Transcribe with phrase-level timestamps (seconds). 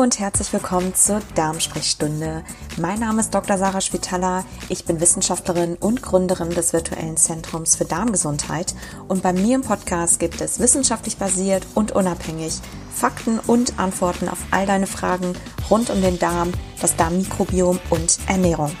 [0.00, 2.42] Und herzlich willkommen zur Darmsprechstunde.
[2.78, 3.58] Mein Name ist Dr.
[3.58, 4.46] Sarah Spitaler.
[4.70, 8.74] Ich bin Wissenschaftlerin und Gründerin des virtuellen Zentrums für Darmgesundheit.
[9.08, 12.60] Und bei mir im Podcast gibt es wissenschaftlich basiert und unabhängig
[12.90, 15.34] Fakten und Antworten auf all deine Fragen
[15.68, 18.74] rund um den Darm, das Darmmikrobiom und Ernährung.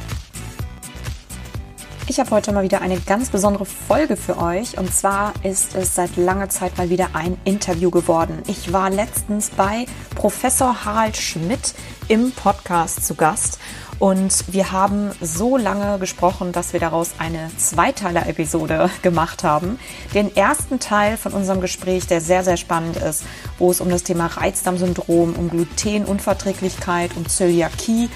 [2.10, 5.94] Ich habe heute mal wieder eine ganz besondere Folge für euch und zwar ist es
[5.94, 8.42] seit langer Zeit mal wieder ein Interview geworden.
[8.48, 11.72] Ich war letztens bei Professor Harald Schmidt
[12.08, 13.60] im Podcast zu Gast
[14.00, 19.78] und wir haben so lange gesprochen, dass wir daraus eine Zweiteiler-Episode gemacht haben.
[20.12, 23.22] Den ersten Teil von unserem Gespräch, der sehr, sehr spannend ist,
[23.58, 28.08] wo es um das Thema Reizdarmsyndrom, um Glutenunverträglichkeit, um Zöliakie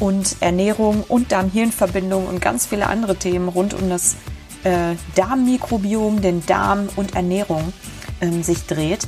[0.00, 4.16] und Ernährung und Darm-Hirn-Verbindung und ganz viele andere Themen rund um das
[4.64, 7.72] äh, Darmmikrobiom, den Darm und Ernährung
[8.20, 9.06] ähm, sich dreht.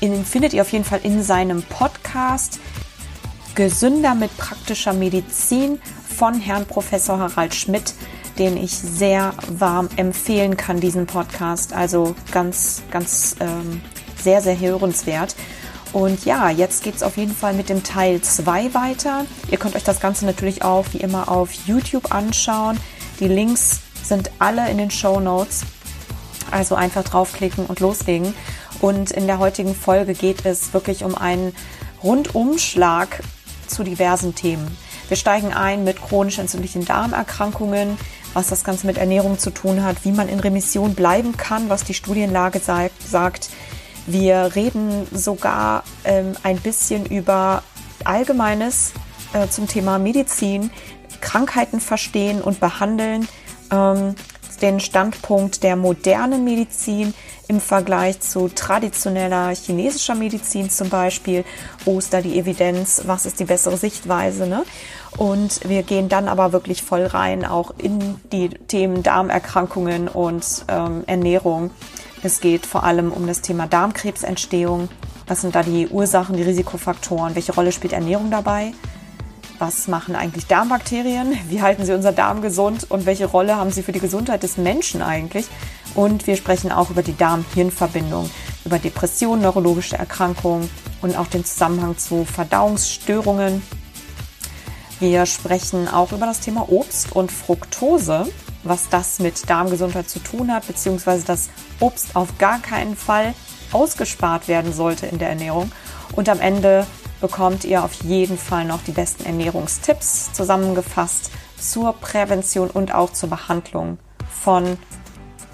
[0.00, 2.58] Den findet ihr auf jeden Fall in seinem Podcast
[3.54, 5.78] Gesünder mit praktischer Medizin
[6.16, 7.94] von Herrn Professor Harald Schmidt,
[8.38, 11.72] den ich sehr warm empfehlen kann, diesen Podcast.
[11.72, 13.82] Also ganz, ganz ähm,
[14.16, 15.34] sehr, sehr hörenswert.
[15.92, 19.26] Und ja, jetzt geht es auf jeden Fall mit dem Teil 2 weiter.
[19.50, 22.78] Ihr könnt euch das Ganze natürlich auch wie immer auf YouTube anschauen.
[23.18, 25.62] Die Links sind alle in den Show Notes.
[26.50, 28.34] Also einfach draufklicken und loslegen.
[28.80, 31.54] Und in der heutigen Folge geht es wirklich um einen
[32.02, 33.22] Rundumschlag
[33.66, 34.76] zu diversen Themen.
[35.08, 37.98] Wir steigen ein mit chronisch entzündlichen Darmerkrankungen,
[38.32, 41.84] was das Ganze mit Ernährung zu tun hat, wie man in Remission bleiben kann, was
[41.84, 43.50] die Studienlage sagt
[44.12, 47.62] wir reden sogar ähm, ein bisschen über
[48.04, 48.92] Allgemeines
[49.32, 50.70] äh, zum Thema Medizin,
[51.20, 53.28] Krankheiten verstehen und behandeln,
[53.70, 54.14] ähm,
[54.62, 57.14] den Standpunkt der modernen Medizin
[57.48, 61.44] im Vergleich zu traditioneller chinesischer Medizin zum Beispiel.
[61.84, 63.02] Wo ist da die Evidenz?
[63.06, 64.46] Was ist die bessere Sichtweise?
[64.46, 64.64] Ne?
[65.16, 71.04] Und wir gehen dann aber wirklich voll rein auch in die Themen Darmerkrankungen und ähm,
[71.06, 71.70] Ernährung.
[72.22, 74.90] Es geht vor allem um das Thema Darmkrebsentstehung.
[75.26, 77.34] Was sind da die Ursachen, die Risikofaktoren?
[77.34, 78.72] Welche Rolle spielt Ernährung dabei?
[79.58, 81.38] Was machen eigentlich Darmbakterien?
[81.48, 82.90] Wie halten sie unser Darm gesund?
[82.90, 85.46] Und welche Rolle haben sie für die Gesundheit des Menschen eigentlich?
[85.94, 88.30] Und wir sprechen auch über die Darm-Hirn-Verbindung,
[88.66, 90.68] über Depressionen, neurologische Erkrankungen
[91.00, 93.62] und auch den Zusammenhang zu Verdauungsstörungen.
[94.98, 98.26] Wir sprechen auch über das Thema Obst und Fructose
[98.62, 103.34] was das mit Darmgesundheit zu tun hat, beziehungsweise dass Obst auf gar keinen Fall
[103.72, 105.72] ausgespart werden sollte in der Ernährung.
[106.12, 106.86] Und am Ende
[107.20, 113.28] bekommt ihr auf jeden Fall noch die besten Ernährungstipps zusammengefasst zur Prävention und auch zur
[113.28, 113.98] Behandlung
[114.42, 114.78] von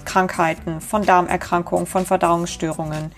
[0.05, 3.11] Krankheiten, von Darmerkrankungen, von Verdauungsstörungen.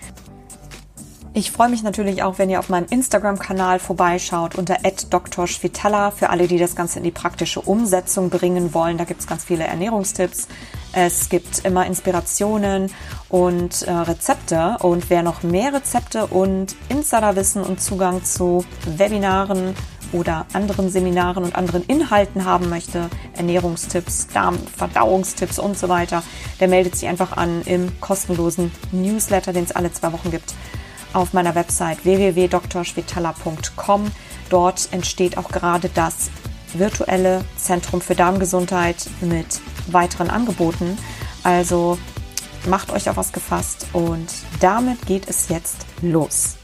[1.32, 6.48] Ich freue mich natürlich auch, wenn ihr auf meinem Instagram-Kanal vorbeischaut unter @drschwitala für alle,
[6.48, 8.98] die das Ganze in die praktische Umsetzung bringen wollen.
[8.98, 10.48] Da gibt es ganz viele Ernährungstipps.
[10.92, 12.90] Es gibt immer Inspirationen
[13.28, 14.76] und äh, Rezepte.
[14.80, 19.74] Und wer noch mehr Rezepte und Insiderwissen und Zugang zu Webinaren
[20.12, 26.24] oder anderen Seminaren und anderen Inhalten haben möchte, Ernährungstipps, Darmverdauungstipps und so weiter,
[26.58, 30.54] der meldet sich einfach an im kostenlosen Newsletter, den es alle zwei Wochen gibt
[31.12, 34.10] auf meiner Website www.drschwetala.com.
[34.48, 36.30] Dort entsteht auch gerade das
[36.72, 40.98] virtuelle Zentrum für Darmgesundheit mit weiteren Angeboten.
[41.42, 41.98] Also
[42.66, 44.28] macht euch auf was gefasst und
[44.60, 46.56] damit geht es jetzt los.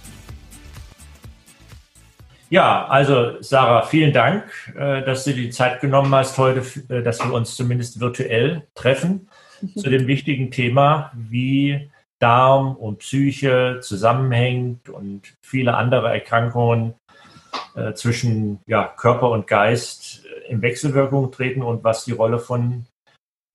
[2.48, 4.44] Ja, also Sarah, vielen Dank,
[4.76, 9.28] äh, dass du die Zeit genommen hast heute, äh, dass wir uns zumindest virtuell treffen
[9.60, 9.76] mhm.
[9.76, 11.90] zu dem wichtigen Thema, wie
[12.20, 16.94] Darm und Psyche zusammenhängt und viele andere Erkrankungen
[17.74, 22.86] äh, zwischen ja, Körper und Geist in Wechselwirkung treten und was die Rolle von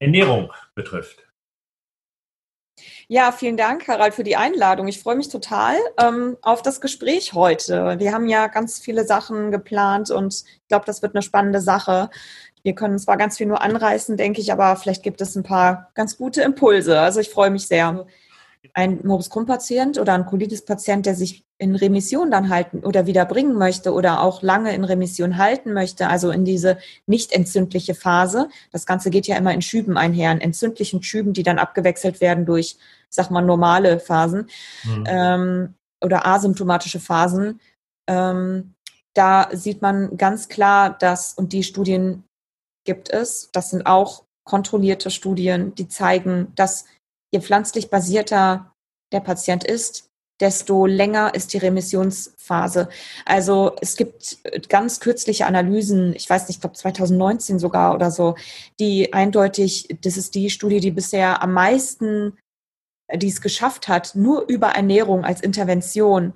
[0.01, 1.27] Ernährung betrifft.
[3.07, 4.87] Ja, vielen Dank, Harald, für die Einladung.
[4.87, 7.99] Ich freue mich total ähm, auf das Gespräch heute.
[7.99, 12.09] Wir haben ja ganz viele Sachen geplant und ich glaube, das wird eine spannende Sache.
[12.63, 15.91] Wir können zwar ganz viel nur anreißen, denke ich, aber vielleicht gibt es ein paar
[15.93, 16.99] ganz gute Impulse.
[16.99, 18.05] Also ich freue mich sehr
[18.73, 23.55] ein Morbus Crohn-Patient oder ein Colitis-Patient, der sich in Remission dann halten oder wieder bringen
[23.55, 28.49] möchte oder auch lange in Remission halten möchte, also in diese nicht entzündliche Phase.
[28.71, 32.45] Das Ganze geht ja immer in Schüben einher, in entzündlichen Schüben, die dann abgewechselt werden
[32.45, 32.77] durch,
[33.09, 34.47] sag mal, normale Phasen
[34.83, 35.03] mhm.
[35.07, 35.73] ähm,
[36.03, 37.59] oder asymptomatische Phasen.
[38.07, 38.73] Ähm,
[39.13, 42.23] da sieht man ganz klar, dass, und die Studien
[42.85, 46.85] gibt es, das sind auch kontrollierte Studien, die zeigen, dass
[47.31, 48.73] je pflanzlich basierter
[49.11, 52.89] der Patient ist, desto länger ist die Remissionsphase.
[53.25, 54.39] Also es gibt
[54.69, 58.35] ganz kürzliche Analysen, ich weiß nicht, ich glaube 2019 sogar oder so,
[58.79, 62.37] die eindeutig, das ist die Studie, die bisher am meisten,
[63.13, 66.33] die es geschafft hat, nur über Ernährung als Intervention,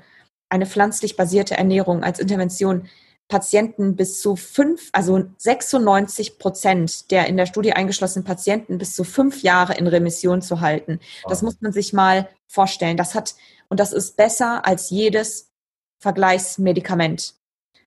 [0.50, 2.88] eine pflanzlich basierte Ernährung als Intervention
[3.28, 9.04] Patienten bis zu fünf, also 96 Prozent der in der Studie eingeschlossenen Patienten bis zu
[9.04, 11.00] fünf Jahre in Remission zu halten.
[11.28, 12.98] Das muss man sich mal vorstellen.
[12.98, 13.36] Das hat,
[13.68, 15.52] und das ist besser als jedes
[16.00, 17.34] Vergleichsmedikament.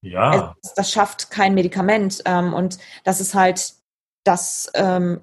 [0.01, 0.57] Ja.
[0.63, 2.23] Das, das schafft kein Medikament.
[2.25, 3.75] Ähm, und das ist halt,
[4.25, 5.21] das, ähm,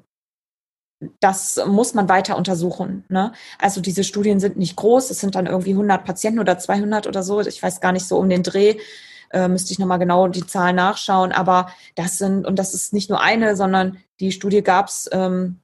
[1.20, 3.04] das muss man weiter untersuchen.
[3.10, 3.34] Ne?
[3.60, 5.10] Also diese Studien sind nicht groß.
[5.10, 7.42] Es sind dann irgendwie 100 Patienten oder 200 oder so.
[7.42, 8.78] Ich weiß gar nicht so um den Dreh
[9.32, 11.32] äh, müsste ich nochmal genau die Zahlen nachschauen.
[11.32, 15.60] Aber das sind, und das ist nicht nur eine, sondern die Studie gab es, ähm,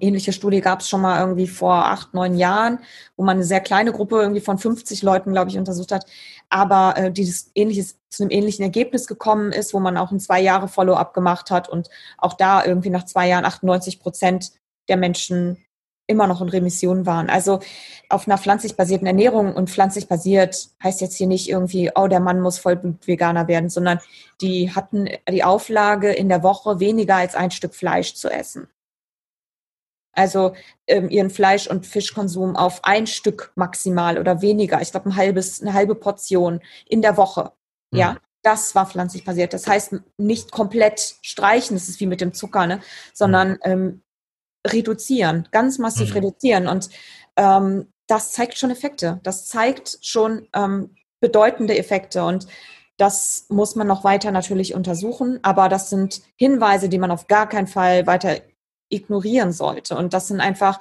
[0.00, 2.78] ähnliche Studie gab es schon mal irgendwie vor acht, neun Jahren,
[3.16, 6.06] wo man eine sehr kleine Gruppe irgendwie von 50 Leuten, glaube ich, untersucht hat,
[6.48, 10.40] aber äh, die ähnliches, zu einem ähnlichen Ergebnis gekommen ist, wo man auch ein zwei
[10.40, 11.88] Jahre Follow-up gemacht hat und
[12.18, 14.52] auch da irgendwie nach zwei Jahren 98 Prozent
[14.88, 15.58] der Menschen
[16.06, 17.30] immer noch in Remission waren.
[17.30, 17.60] Also
[18.08, 22.20] auf einer pflanzlich basierten Ernährung und pflanzlich basiert heißt jetzt hier nicht irgendwie, oh, der
[22.20, 24.00] Mann muss Vollblut-Veganer werden, sondern
[24.40, 28.68] die hatten die Auflage, in der Woche weniger als ein Stück Fleisch zu essen.
[30.14, 30.54] Also
[30.86, 34.82] ähm, ihren Fleisch- und Fischkonsum auf ein Stück maximal oder weniger.
[34.82, 37.52] Ich glaube, ein halbes, eine halbe Portion in der Woche.
[37.90, 37.98] Mhm.
[37.98, 39.54] Ja, das war pflanzlich basiert.
[39.54, 42.80] Das heißt, nicht komplett streichen, das ist wie mit dem Zucker, ne?
[43.14, 44.02] sondern ähm,
[44.66, 46.14] reduzieren, ganz massiv mhm.
[46.14, 46.68] reduzieren.
[46.68, 46.88] Und
[47.36, 49.20] ähm, das zeigt schon Effekte.
[49.22, 52.24] Das zeigt schon ähm, bedeutende Effekte.
[52.24, 52.46] Und
[52.96, 55.40] das muss man noch weiter natürlich untersuchen.
[55.42, 58.40] Aber das sind Hinweise, die man auf gar keinen Fall weiter
[58.90, 59.96] ignorieren sollte.
[59.96, 60.80] Und das sind einfach,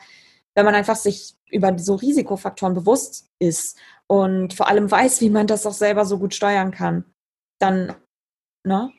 [0.56, 5.48] wenn man einfach sich über so Risikofaktoren bewusst ist und vor allem weiß, wie man
[5.48, 7.06] das auch selber so gut steuern kann,
[7.60, 7.96] dann,
[8.66, 8.92] ne,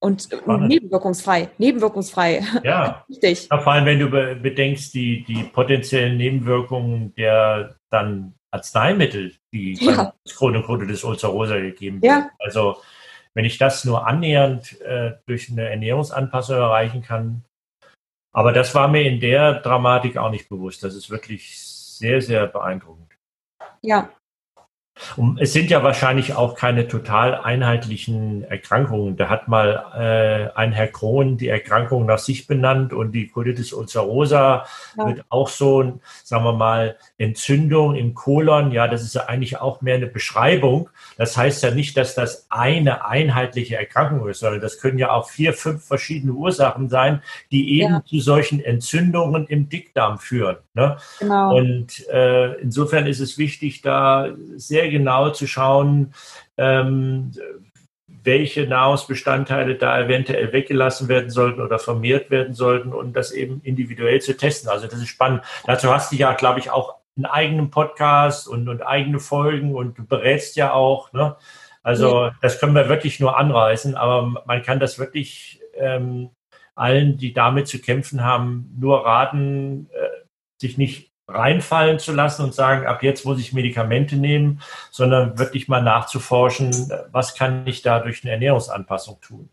[0.00, 0.68] und Spannend.
[0.68, 2.42] nebenwirkungsfrrei, nebenwirkungsfrei.
[2.64, 3.04] Ja.
[3.08, 3.48] Richtig.
[3.50, 10.12] Ja, vor allem, wenn du bedenkst, die, die potenziellen Nebenwirkungen der dann Arzneimittel, die ja.
[10.28, 12.24] Chronokrone des Ulcerosa gegeben werden.
[12.24, 12.30] Ja.
[12.38, 12.78] Also,
[13.34, 17.44] wenn ich das nur annähernd äh, durch eine Ernährungsanpassung erreichen kann.
[18.32, 20.82] Aber das war mir in der Dramatik auch nicht bewusst.
[20.82, 23.16] Das ist wirklich sehr, sehr beeindruckend.
[23.82, 24.10] Ja,
[25.16, 29.16] und es sind ja wahrscheinlich auch keine total einheitlichen Erkrankungen.
[29.16, 33.72] Da hat mal äh, ein Herr Krohn die Erkrankung nach sich benannt und die Colitis
[33.72, 34.66] ulcerosa
[34.96, 35.06] ja.
[35.06, 38.72] wird auch so, sagen wir mal, Entzündung im Kolon.
[38.72, 40.90] Ja, das ist ja eigentlich auch mehr eine Beschreibung.
[41.16, 45.28] Das heißt ja nicht, dass das eine einheitliche Erkrankung ist, sondern das können ja auch
[45.28, 48.04] vier, fünf verschiedene Ursachen sein, die eben ja.
[48.04, 50.56] zu solchen Entzündungen im Dickdarm führen.
[50.74, 50.96] Ne?
[51.18, 51.56] Genau.
[51.56, 56.14] Und äh, insofern ist es wichtig, da sehr genau zu schauen,
[56.56, 57.32] ähm,
[58.22, 64.20] welche Nahrungsbestandteile da eventuell weggelassen werden sollten oder vermehrt werden sollten und das eben individuell
[64.20, 64.68] zu testen.
[64.68, 65.42] Also das ist spannend.
[65.64, 69.98] Dazu hast du ja, glaube ich, auch einen eigenen Podcast und, und eigene Folgen und
[69.98, 71.12] du berätst ja auch.
[71.12, 71.36] Ne?
[71.82, 72.34] Also ja.
[72.42, 76.30] das können wir wirklich nur anreißen, aber man kann das wirklich ähm,
[76.74, 80.24] allen, die damit zu kämpfen haben, nur raten, äh,
[80.60, 84.60] sich nicht reinfallen zu lassen und sagen, ab jetzt muss ich Medikamente nehmen,
[84.90, 86.70] sondern wirklich mal nachzuforschen,
[87.10, 89.48] was kann ich da durch eine Ernährungsanpassung tun.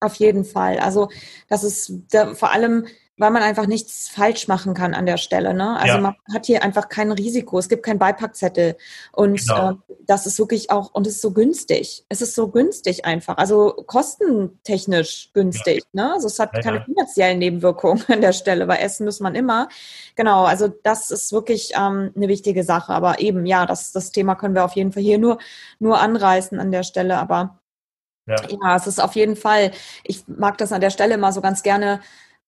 [0.00, 0.78] Auf jeden Fall.
[0.78, 1.08] Also
[1.48, 2.86] das ist da, vor allem
[3.18, 5.54] weil man einfach nichts falsch machen kann an der Stelle.
[5.54, 5.76] Ne?
[5.76, 6.00] Also ja.
[6.00, 7.58] man hat hier einfach kein Risiko.
[7.58, 8.76] Es gibt keinen Beipackzettel.
[9.12, 9.70] Und genau.
[9.70, 9.74] äh,
[10.06, 12.04] das ist wirklich auch, und es ist so günstig.
[12.10, 13.38] Es ist so günstig einfach.
[13.38, 15.84] Also kostentechnisch günstig.
[15.92, 16.04] Ja.
[16.04, 16.12] Ne?
[16.12, 18.66] Also es hat ja, keine finanziellen Nebenwirkungen an der Stelle.
[18.66, 19.70] Bei Essen muss man immer.
[20.14, 22.92] Genau, also das ist wirklich ähm, eine wichtige Sache.
[22.92, 25.38] Aber eben, ja, das, das Thema können wir auf jeden Fall hier nur,
[25.78, 27.16] nur anreißen an der Stelle.
[27.16, 27.60] Aber
[28.26, 28.36] ja.
[28.50, 29.70] ja, es ist auf jeden Fall,
[30.04, 32.00] ich mag das an der Stelle immer so ganz gerne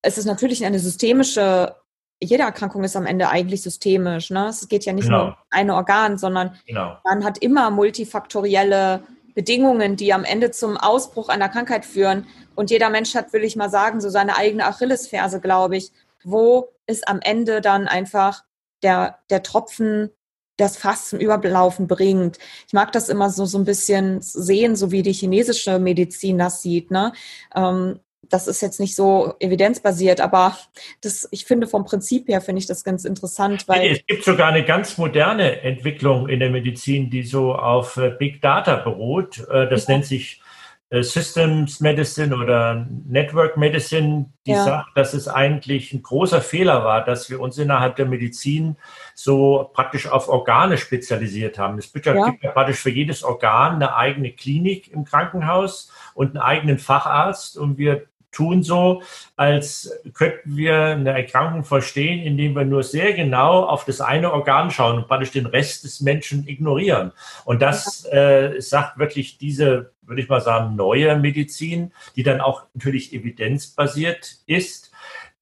[0.03, 1.75] es ist natürlich eine systemische,
[2.23, 4.31] jede Erkrankung ist am Ende eigentlich systemisch.
[4.31, 4.49] Ne?
[4.49, 5.19] Es geht ja nicht genau.
[5.19, 6.99] nur um ein Organ, sondern genau.
[7.05, 9.03] man hat immer multifaktorielle
[9.35, 12.27] Bedingungen, die am Ende zum Ausbruch einer Krankheit führen.
[12.57, 15.93] Und jeder Mensch hat, will ich mal sagen, so seine eigene Achillesferse, glaube ich,
[16.25, 18.43] wo ist am Ende dann einfach
[18.83, 20.11] der, der Tropfen
[20.57, 22.39] das Fass zum Überlaufen bringt.
[22.67, 26.63] Ich mag das immer so, so ein bisschen sehen, so wie die chinesische Medizin das
[26.63, 26.91] sieht.
[26.91, 27.13] Ne?
[27.55, 30.57] Ähm, das ist jetzt nicht so evidenzbasiert, aber
[31.01, 34.49] das, ich finde vom Prinzip her finde ich das ganz interessant, weil es gibt sogar
[34.49, 39.39] eine ganz moderne Entwicklung in der Medizin, die so auf äh, Big Data beruht.
[39.49, 39.95] Äh, das ja.
[39.95, 40.43] nennt sich
[40.91, 44.65] äh, Systems Medicine oder Network Medicine, die ja.
[44.65, 48.77] sagt, dass es eigentlich ein großer Fehler war, dass wir uns innerhalb der Medizin
[49.15, 51.79] so praktisch auf Organe spezialisiert haben.
[51.79, 56.31] Es gibt ja, gibt ja praktisch für jedes Organ eine eigene Klinik im Krankenhaus und
[56.31, 59.03] einen eigenen Facharzt und wir tun so,
[59.37, 64.73] als könnten wir eine Erkrankung verstehen, indem wir nur sehr genau auf das eine Organ
[64.73, 67.13] schauen und praktisch den Rest des Menschen ignorieren.
[67.45, 72.65] Und das äh, sagt wirklich diese, würde ich mal sagen, neue Medizin, die dann auch
[72.75, 74.91] natürlich evidenzbasiert ist,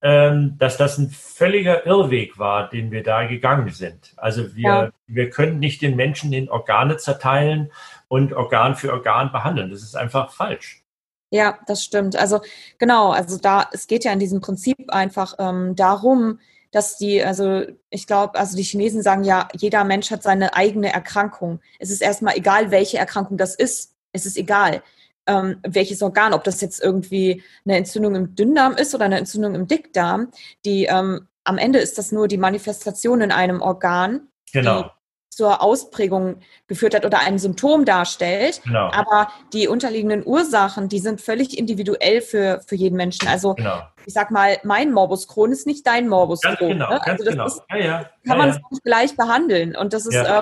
[0.03, 4.13] ähm, dass das ein völliger Irrweg war, den wir da gegangen sind.
[4.15, 4.89] Also wir, ja.
[5.07, 7.71] wir können nicht den Menschen in Organe zerteilen
[8.07, 9.71] und Organ für Organ behandeln.
[9.71, 10.83] Das ist einfach falsch.
[11.29, 12.15] Ja, das stimmt.
[12.15, 12.41] Also
[12.77, 16.39] genau, also da, es geht ja in diesem Prinzip einfach ähm, darum,
[16.71, 20.93] dass die, also ich glaube, also die Chinesen sagen ja, jeder Mensch hat seine eigene
[20.93, 21.59] Erkrankung.
[21.79, 23.95] Es ist erstmal egal, welche Erkrankung das ist.
[24.13, 24.83] Es ist egal,
[25.27, 29.55] ähm, welches Organ, ob das jetzt irgendwie eine Entzündung im Dünndarm ist oder eine Entzündung
[29.55, 30.31] im Dickdarm.
[30.65, 34.27] Die ähm, am Ende ist das nur die Manifestation in einem Organ.
[34.53, 34.91] Genau
[35.37, 38.59] zur Ausprägung geführt hat oder ein Symptom darstellt.
[38.63, 38.89] Genau.
[38.91, 43.27] Aber die unterliegenden Ursachen, die sind völlig individuell für, für jeden Menschen.
[43.27, 43.83] Also genau.
[44.07, 46.69] ich sag mal, mein Morbus Crohn ist nicht dein Morbus Crohn.
[46.69, 47.05] Genau, ne?
[47.05, 47.45] also das genau.
[47.45, 47.97] Ist, ja, ja.
[47.99, 49.75] kann ja, man es nicht gleich behandeln.
[49.75, 50.41] Und das ist äh,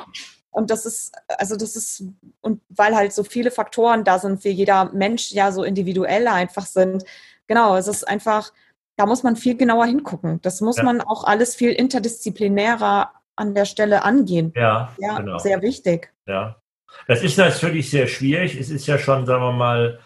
[0.51, 2.05] und das ist, also das ist,
[2.39, 6.65] und weil halt so viele Faktoren da sind, wie jeder Mensch ja so individuell einfach
[6.65, 7.03] sind.
[7.47, 8.53] Genau, es ist einfach,
[8.95, 10.41] da muss man viel genauer hingucken.
[10.41, 10.83] Das muss ja.
[10.83, 14.53] man auch alles viel interdisziplinärer an der Stelle angehen.
[14.55, 15.37] Ja, ja genau.
[15.37, 16.13] sehr wichtig.
[16.27, 16.61] Ja,
[17.07, 18.59] das ist natürlich sehr schwierig.
[18.59, 19.99] Es ist ja schon, sagen wir mal,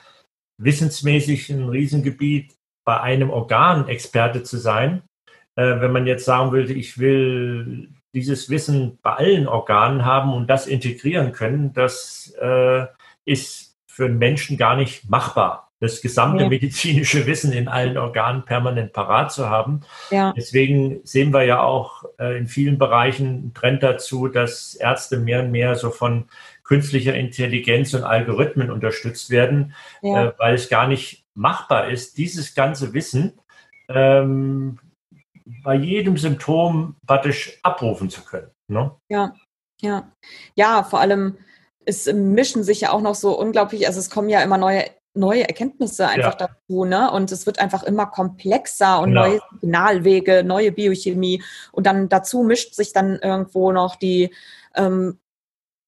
[0.58, 2.56] wissensmäßig ein Riesengebiet,
[2.86, 5.04] bei einem Organ Experte zu sein.
[5.56, 10.48] Äh, wenn man jetzt sagen würde, ich will dieses Wissen bei allen Organen haben und
[10.48, 12.88] das integrieren können, das äh,
[13.26, 16.50] ist für einen Menschen gar nicht machbar das gesamte ja.
[16.50, 19.82] medizinische Wissen in allen Organen permanent parat zu haben.
[20.12, 20.34] Ja.
[20.36, 25.44] Deswegen sehen wir ja auch äh, in vielen Bereichen einen Trend dazu, dass Ärzte mehr
[25.44, 26.26] und mehr so von
[26.64, 30.28] künstlicher Intelligenz und Algorithmen unterstützt werden, ja.
[30.28, 33.40] äh, weil es gar nicht machbar ist, dieses ganze Wissen
[33.88, 34.80] ähm,
[35.64, 38.52] bei jedem Symptom praktisch abrufen zu können.
[38.68, 38.92] Ne?
[39.10, 39.34] Ja,
[39.82, 40.12] ja,
[40.56, 41.38] ja, vor allem
[41.86, 44.86] es mischen sich ja auch noch so unglaublich, also es kommen ja immer neue
[45.20, 46.48] neue Erkenntnisse einfach ja.
[46.48, 47.12] dazu, ne?
[47.12, 49.28] Und es wird einfach immer komplexer und genau.
[49.28, 51.44] neue Signalwege, neue Biochemie.
[51.72, 54.34] Und dann dazu mischt sich dann irgendwo noch die,
[54.76, 55.20] ähm,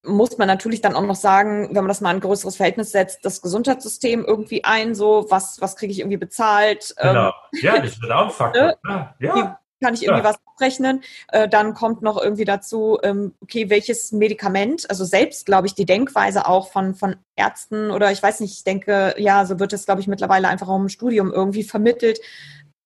[0.03, 3.23] muss man natürlich dann auch noch sagen, wenn man das mal ein größeres Verhältnis setzt,
[3.23, 6.93] das Gesundheitssystem irgendwie ein, so was, was kriege ich irgendwie bezahlt.
[6.97, 7.27] Genau.
[7.27, 8.75] Ähm, ja, das wird auch ein Faktor.
[8.83, 9.13] Ne?
[9.19, 10.29] Ja kann ich irgendwie ja.
[10.29, 11.01] was abrechnen.
[11.29, 15.85] Äh, dann kommt noch irgendwie dazu, ähm, okay, welches Medikament, also selbst, glaube ich, die
[15.85, 19.85] Denkweise auch von, von Ärzten oder ich weiß nicht, ich denke, ja, so wird es,
[19.85, 22.19] glaube ich, mittlerweile einfach auch im Studium irgendwie vermittelt.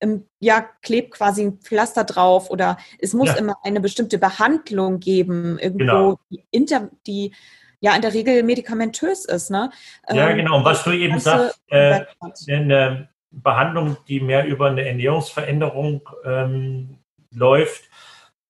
[0.02, 3.36] Ähm, ja, klebt quasi ein Pflaster drauf oder es muss ja.
[3.36, 6.20] immer eine bestimmte Behandlung geben, irgendwo, genau.
[6.30, 7.34] die, inter, die
[7.80, 9.52] ja in der Regel medikamentös ist.
[9.52, 9.70] Ne?
[10.12, 10.58] Ja, ähm, genau.
[10.58, 12.02] Und was du eben sagst, äh,
[12.48, 13.10] eine
[13.42, 16.98] Behandlung, die mehr über eine Ernährungsveränderung ähm,
[17.32, 17.90] läuft,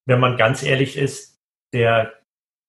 [0.05, 1.41] wenn man ganz ehrlich ist,
[1.73, 2.13] der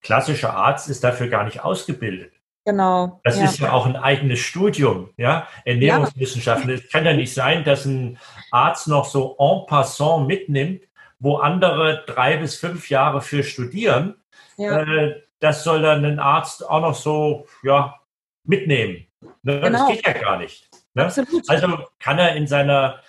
[0.02, 2.32] klassische Arzt ist dafür gar nicht ausgebildet.
[2.64, 3.20] Genau.
[3.22, 3.44] Das ja.
[3.44, 6.70] ist ja auch ein eigenes Studium, ja, Ernährungswissenschaften.
[6.70, 6.76] Ja.
[6.76, 8.18] Es kann ja nicht sein, dass ein
[8.50, 10.82] Arzt noch so en passant mitnimmt,
[11.20, 14.16] wo andere drei bis fünf Jahre für studieren.
[14.56, 14.80] Ja.
[14.82, 18.00] Äh, das soll dann ein Arzt auch noch so, ja,
[18.42, 19.06] mitnehmen.
[19.42, 19.60] Ne?
[19.60, 19.86] Genau.
[19.86, 20.65] Das geht ja gar nicht.
[20.96, 21.12] Ne?
[21.46, 23.00] Also kann er in seiner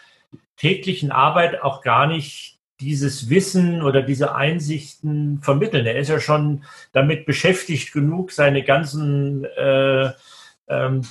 [0.58, 5.86] täglichen Arbeit auch gar nicht dieses Wissen oder diese Einsichten vermitteln.
[5.86, 10.12] Er ist ja schon damit beschäftigt genug, seine ganzen äh,
[10.68, 11.02] ähm,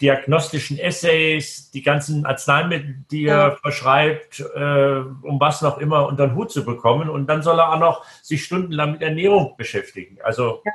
[0.00, 3.48] diagnostischen Essays, die ganzen Arzneimittel, die ja.
[3.48, 7.10] er verschreibt, äh, um was noch immer unter den Hut zu bekommen.
[7.10, 10.18] Und dann soll er auch noch sich stundenlang mit Ernährung beschäftigen.
[10.24, 10.72] Also ja,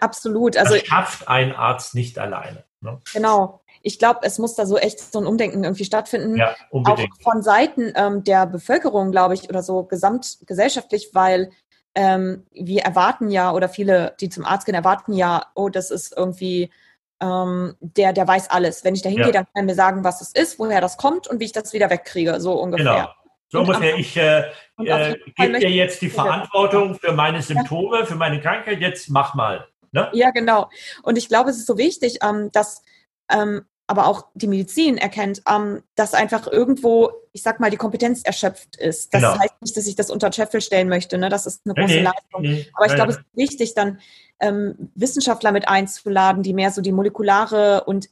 [0.00, 0.58] absolut.
[0.58, 2.64] Also das schafft ein Arzt nicht alleine.
[2.80, 3.00] Ne?
[3.12, 6.36] Genau ich glaube, es muss da so echt so ein Umdenken irgendwie stattfinden.
[6.36, 7.12] Ja, unbedingt.
[7.12, 11.50] Auch von Seiten ähm, der Bevölkerung, glaube ich, oder so gesamtgesellschaftlich, weil
[11.94, 16.16] ähm, wir erwarten ja, oder viele, die zum Arzt gehen, erwarten ja, oh, das ist
[16.16, 16.70] irgendwie
[17.22, 18.84] ähm, der, der weiß alles.
[18.84, 19.32] Wenn ich da hingehe, ja.
[19.32, 21.74] dann kann er mir sagen, was es ist, woher das kommt und wie ich das
[21.74, 22.84] wieder wegkriege, so ungefähr.
[22.94, 23.08] Genau.
[23.50, 24.44] So und ungefähr, ich äh,
[24.78, 29.68] äh, gebe dir jetzt die Verantwortung für meine Symptome, für meine Krankheit, jetzt mach mal.
[29.92, 30.08] Ne?
[30.14, 30.70] Ja, genau.
[31.02, 32.82] Und ich glaube, es ist so wichtig, ähm, dass
[33.30, 38.22] ähm, aber auch die Medizin erkennt, ähm, dass einfach irgendwo, ich sag mal, die Kompetenz
[38.22, 39.12] erschöpft ist.
[39.12, 39.38] Das genau.
[39.38, 41.28] heißt nicht, dass ich das unter Scheffel stellen möchte, ne?
[41.28, 42.42] das ist eine große nee, Leistung.
[42.42, 44.00] Nee, aber ich glaube, es ist wichtig, dann
[44.40, 48.08] ähm, Wissenschaftler mit einzuladen, die mehr so die molekulare und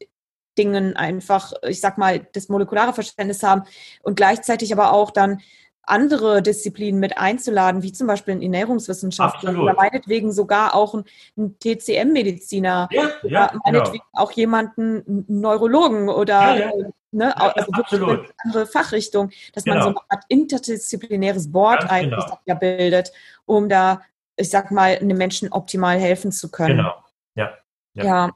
[0.59, 3.63] Dingen einfach, ich sag mal, das molekulare Verständnis haben
[4.03, 5.41] und gleichzeitig aber auch dann
[5.85, 11.05] andere Disziplinen mit einzuladen, wie zum Beispiel ein Ernährungswissenschaftler oder meinetwegen sogar auch ein,
[11.37, 14.25] ein TCM-Mediziner ja, ja, oder meinetwegen genau.
[14.25, 19.77] auch jemanden, einen Neurologen oder ja, äh, ne, also wirklich eine andere Fachrichtung, dass genau.
[19.77, 22.39] man so eine Art interdisziplinäres Board Ganz eigentlich genau.
[22.47, 23.13] ja bildet,
[23.45, 24.03] um da,
[24.37, 26.79] ich sag mal, einem Menschen optimal helfen zu können.
[26.79, 26.95] Genau,
[27.35, 27.53] ja.
[27.95, 28.31] Ja,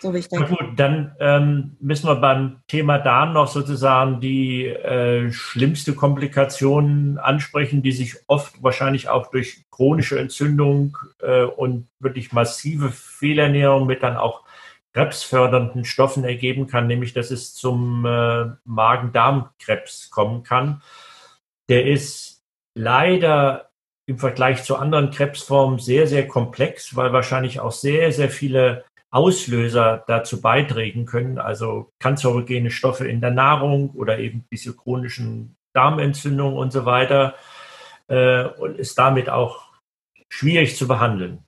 [0.00, 0.46] so wie ich denke.
[0.50, 7.18] Na gut, dann ähm, müssen wir beim Thema Darm noch sozusagen die äh, schlimmste Komplikation
[7.18, 14.02] ansprechen, die sich oft wahrscheinlich auch durch chronische Entzündung äh, und wirklich massive Fehlernährung mit
[14.02, 14.44] dann auch
[14.94, 20.82] krebsfördernden Stoffen ergeben kann, nämlich dass es zum äh, Magen-Darm-Krebs kommen kann.
[21.68, 22.42] Der ist
[22.74, 23.68] leider
[24.06, 30.04] im Vergleich zu anderen Krebsformen sehr, sehr komplex, weil wahrscheinlich auch sehr, sehr viele Auslöser
[30.06, 36.72] dazu beitragen können, also kanzerogene Stoffe in der Nahrung oder eben diese chronischen Darmentzündungen und
[36.72, 37.34] so weiter
[38.08, 39.68] äh, und ist damit auch
[40.28, 41.44] schwierig zu behandeln.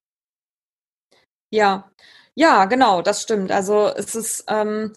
[1.53, 1.91] Ja,
[2.35, 3.51] ja, genau, das stimmt.
[3.53, 4.93] Also es ist, ähm,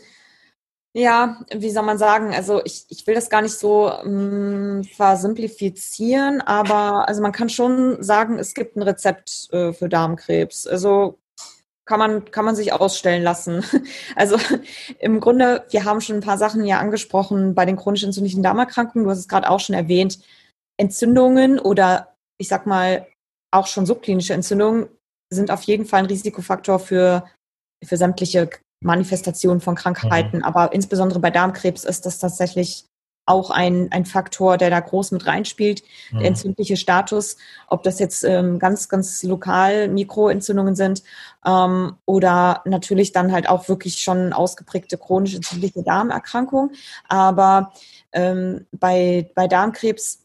[0.94, 6.42] ja, wie soll man sagen, also ich, ich will das gar nicht so ähm, versimplifizieren,
[6.42, 10.68] aber also man kann schon sagen, es gibt ein Rezept äh, für Darmkrebs.
[10.68, 11.20] Also
[11.86, 13.64] kann man, kann man sich ausstellen lassen.
[14.16, 14.38] Also
[15.00, 19.06] im Grunde, wir haben schon ein paar Sachen ja angesprochen bei den chronisch entzündlichen Darmerkrankungen.
[19.06, 20.20] Du hast es gerade auch schon erwähnt.
[20.78, 23.08] Entzündungen oder ich sag mal
[23.52, 24.88] auch schon subklinische Entzündungen
[25.32, 27.26] sind auf jeden Fall ein Risikofaktor für,
[27.84, 28.50] für sämtliche
[28.84, 30.38] Manifestationen von Krankheiten.
[30.38, 30.44] Mhm.
[30.44, 32.86] Aber insbesondere bei Darmkrebs ist das tatsächlich
[33.26, 36.20] auch ein, ein Faktor, der da groß mit reinspielt, mhm.
[36.20, 37.38] der entzündliche Status,
[37.68, 41.04] ob das jetzt ähm, ganz, ganz lokal Mikroentzündungen sind
[41.46, 46.72] ähm, oder natürlich dann halt auch wirklich schon ausgeprägte chronisch entzündliche Darmerkrankung.
[47.08, 47.72] Aber
[48.12, 50.20] ähm, bei, bei Darmkrebs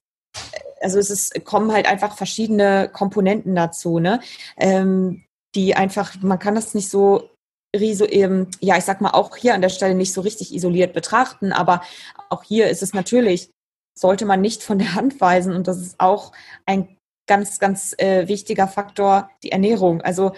[0.80, 4.20] also es ist, kommen halt einfach verschiedene Komponenten dazu, ne?
[4.56, 5.24] Ähm,
[5.54, 7.30] die einfach, man kann das nicht so
[7.76, 10.94] Riso eben, ja, ich sag mal, auch hier an der Stelle nicht so richtig isoliert
[10.94, 11.82] betrachten, aber
[12.30, 13.50] auch hier ist es natürlich,
[13.98, 16.32] sollte man nicht von der Hand weisen und das ist auch
[16.66, 20.00] ein ganz, ganz äh, wichtiger Faktor, die Ernährung.
[20.00, 20.32] Also,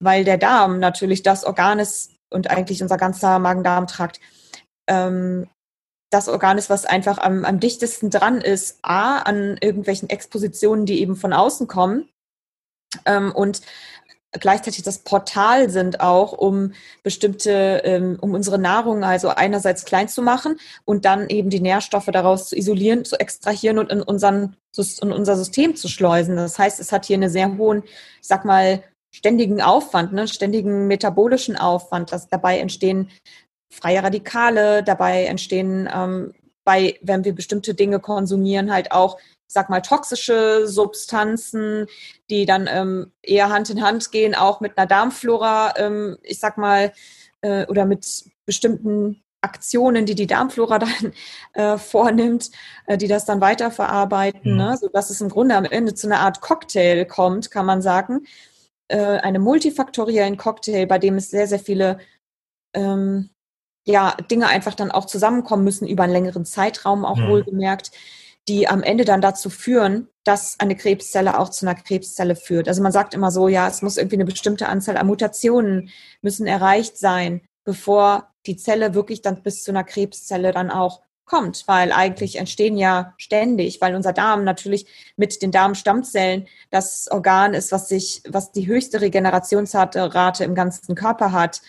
[0.00, 4.18] weil der Darm natürlich das Organ ist und eigentlich unser ganzer Magen-Darm-Trakt,
[4.88, 5.48] ähm,
[6.10, 11.00] das Organ ist, was einfach am, am dichtesten dran ist, A, an irgendwelchen Expositionen, die
[11.00, 12.08] eben von außen kommen.
[13.06, 13.62] Ähm, und
[14.32, 20.22] gleichzeitig das Portal sind auch, um bestimmte, ähm, um unsere Nahrung also einerseits klein zu
[20.22, 24.56] machen und dann eben die Nährstoffe daraus zu isolieren, zu extrahieren und in, unseren,
[25.02, 26.36] in unser System zu schleusen.
[26.36, 28.82] Das heißt, es hat hier einen sehr hohen, ich sag mal,
[29.14, 33.10] ständigen Aufwand, ne, ständigen metabolischen Aufwand, dass dabei entstehen
[33.70, 36.32] freie Radikale, dabei entstehen ähm,
[36.64, 39.18] bei, wenn wir bestimmte Dinge konsumieren, halt auch
[39.52, 41.86] sag mal, toxische Substanzen,
[42.30, 46.58] die dann ähm, eher Hand in Hand gehen, auch mit einer Darmflora, ähm, ich sag
[46.58, 46.92] mal,
[47.42, 51.12] äh, oder mit bestimmten Aktionen, die die Darmflora dann
[51.52, 52.50] äh, vornimmt,
[52.86, 54.56] äh, die das dann weiterverarbeiten, mhm.
[54.56, 54.76] ne?
[54.80, 58.26] sodass es im Grunde am Ende zu einer Art Cocktail kommt, kann man sagen.
[58.88, 61.98] Äh, einem multifaktoriellen Cocktail, bei dem es sehr, sehr viele
[62.74, 63.30] ähm,
[63.84, 67.28] ja, Dinge einfach dann auch zusammenkommen müssen über einen längeren Zeitraum, auch mhm.
[67.28, 67.90] wohlgemerkt
[68.48, 72.68] die am Ende dann dazu führen, dass eine Krebszelle auch zu einer Krebszelle führt.
[72.68, 75.90] Also man sagt immer so, ja, es muss irgendwie eine bestimmte Anzahl an Mutationen
[76.22, 81.64] müssen erreicht sein, bevor die Zelle wirklich dann bis zu einer Krebszelle dann auch kommt,
[81.66, 87.72] weil eigentlich entstehen ja ständig, weil unser Darm natürlich mit den Darmstammzellen das Organ ist,
[87.72, 91.62] was sich, was die höchste Regenerationsrate im ganzen Körper hat.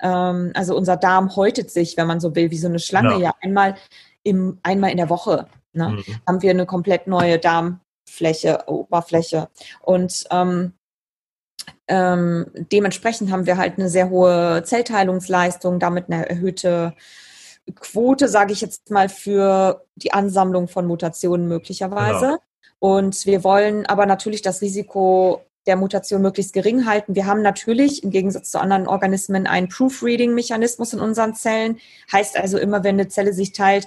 [0.00, 3.18] Ähm, also unser Darm häutet sich, wenn man so will, wie so eine Schlange, ja,
[3.18, 3.74] ja einmal
[4.22, 6.04] im, einmal in der Woche ne, mhm.
[6.26, 9.48] haben wir eine komplett neue Darmfläche, Oberfläche.
[9.80, 10.74] Und ähm,
[11.88, 16.94] ähm, dementsprechend haben wir halt eine sehr hohe Zellteilungsleistung, damit eine erhöhte
[17.74, 22.26] Quote, sage ich jetzt mal, für die Ansammlung von Mutationen möglicherweise.
[22.26, 22.38] Genau.
[22.78, 27.14] Und wir wollen aber natürlich das Risiko der Mutation möglichst gering halten.
[27.14, 31.78] Wir haben natürlich im Gegensatz zu anderen Organismen einen Proofreading-Mechanismus in unseren Zellen.
[32.10, 33.86] Heißt also immer, wenn eine Zelle sich teilt,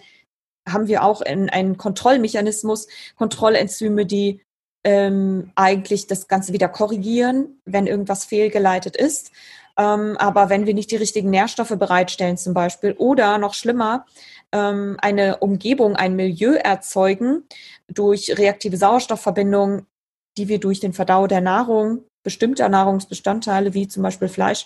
[0.67, 4.41] haben wir auch in, einen Kontrollmechanismus, Kontrollenzyme, die
[4.83, 9.31] ähm, eigentlich das Ganze wieder korrigieren, wenn irgendwas fehlgeleitet ist.
[9.77, 14.05] Ähm, aber wenn wir nicht die richtigen Nährstoffe bereitstellen zum Beispiel oder noch schlimmer,
[14.51, 17.43] ähm, eine Umgebung, ein Milieu erzeugen
[17.87, 19.87] durch reaktive Sauerstoffverbindungen,
[20.37, 24.65] die wir durch den Verdau der Nahrung bestimmter Nahrungsbestandteile, wie zum Beispiel Fleisch,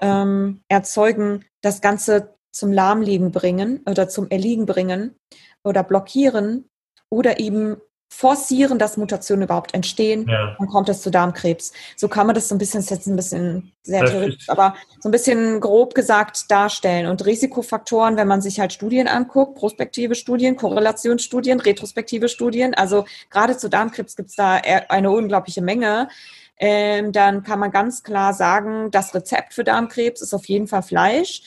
[0.00, 5.16] ähm, erzeugen, das Ganze zum Lahmliegen bringen oder zum Erliegen bringen
[5.64, 6.68] oder blockieren
[7.10, 7.76] oder eben
[8.08, 10.54] forcieren, dass Mutationen überhaupt entstehen, ja.
[10.56, 11.72] dann kommt es zu Darmkrebs.
[11.96, 14.76] So kann man das so ein bisschen, das ist jetzt ein bisschen sehr theoretisch, aber
[15.00, 17.08] so ein bisschen grob gesagt darstellen.
[17.08, 23.56] Und Risikofaktoren, wenn man sich halt Studien anguckt, prospektive Studien, Korrelationsstudien, retrospektive Studien, also gerade
[23.56, 26.08] zu Darmkrebs gibt es da eine unglaubliche Menge.
[26.56, 30.84] Ähm, dann kann man ganz klar sagen, das Rezept für Darmkrebs ist auf jeden Fall
[30.84, 31.42] Fleisch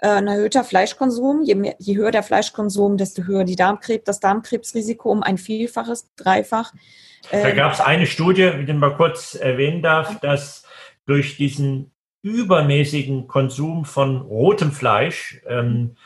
[0.00, 1.42] äh, ein erhöhter Fleischkonsum.
[1.42, 6.10] Je, mehr, je höher der Fleischkonsum, desto höher die Darmkrebs, das Darmkrebsrisiko um ein Vielfaches,
[6.16, 6.72] dreifach.
[7.30, 10.64] Da ähm, gab es eine Studie, die man kurz erwähnen darf, dass
[11.06, 15.96] durch diesen übermäßigen Konsum von rotem Fleisch, ähm,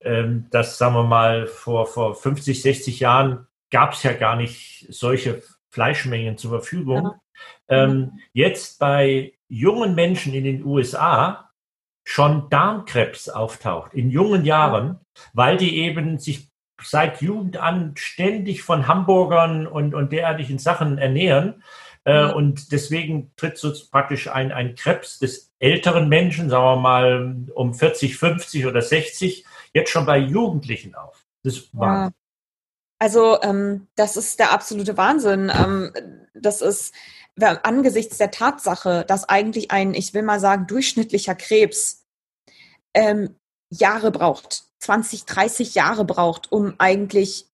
[0.00, 4.86] ähm, das sagen wir mal vor, vor 50, 60 Jahren gab es ja gar nicht
[4.90, 7.04] solche Fleischmengen zur Verfügung.
[7.68, 7.84] Ja.
[7.84, 11.43] Ähm, jetzt bei jungen Menschen in den USA
[12.04, 15.00] schon Darmkrebs auftaucht in jungen Jahren,
[15.32, 16.50] weil die eben sich
[16.82, 21.62] seit Jugend an ständig von Hamburgern und, und derartigen Sachen ernähren.
[22.04, 27.36] Äh, und deswegen tritt so praktisch ein, ein Krebs des älteren Menschen, sagen wir mal
[27.54, 31.24] um 40, 50 oder 60, jetzt schon bei Jugendlichen auf.
[31.42, 32.06] Das war.
[32.06, 32.10] Ja.
[32.98, 35.50] Also ähm, das ist der absolute Wahnsinn.
[35.54, 35.92] Ähm,
[36.34, 36.94] das ist
[37.36, 42.04] angesichts der Tatsache, dass eigentlich ein, ich will mal sagen, durchschnittlicher Krebs
[42.94, 43.36] ähm,
[43.70, 47.48] Jahre braucht, 20, 30 Jahre braucht, um eigentlich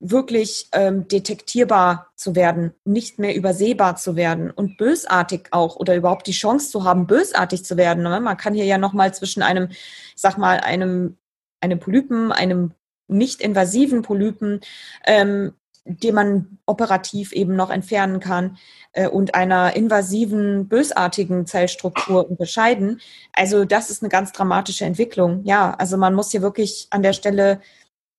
[0.00, 6.26] wirklich ähm, detektierbar zu werden, nicht mehr übersehbar zu werden und bösartig auch oder überhaupt
[6.26, 8.02] die Chance zu haben, bösartig zu werden.
[8.02, 8.20] Ne?
[8.20, 11.18] Man kann hier ja noch mal zwischen einem, ich sag mal, einem,
[11.60, 12.72] einem Polypen, einem
[13.12, 14.60] nicht invasiven Polypen
[15.06, 15.52] ähm,
[15.84, 18.56] den man operativ eben noch entfernen kann
[18.92, 23.00] äh, und einer invasiven, bösartigen Zellstruktur unterscheiden.
[23.32, 25.42] Also das ist eine ganz dramatische Entwicklung.
[25.44, 27.60] Ja, also man muss hier wirklich an der Stelle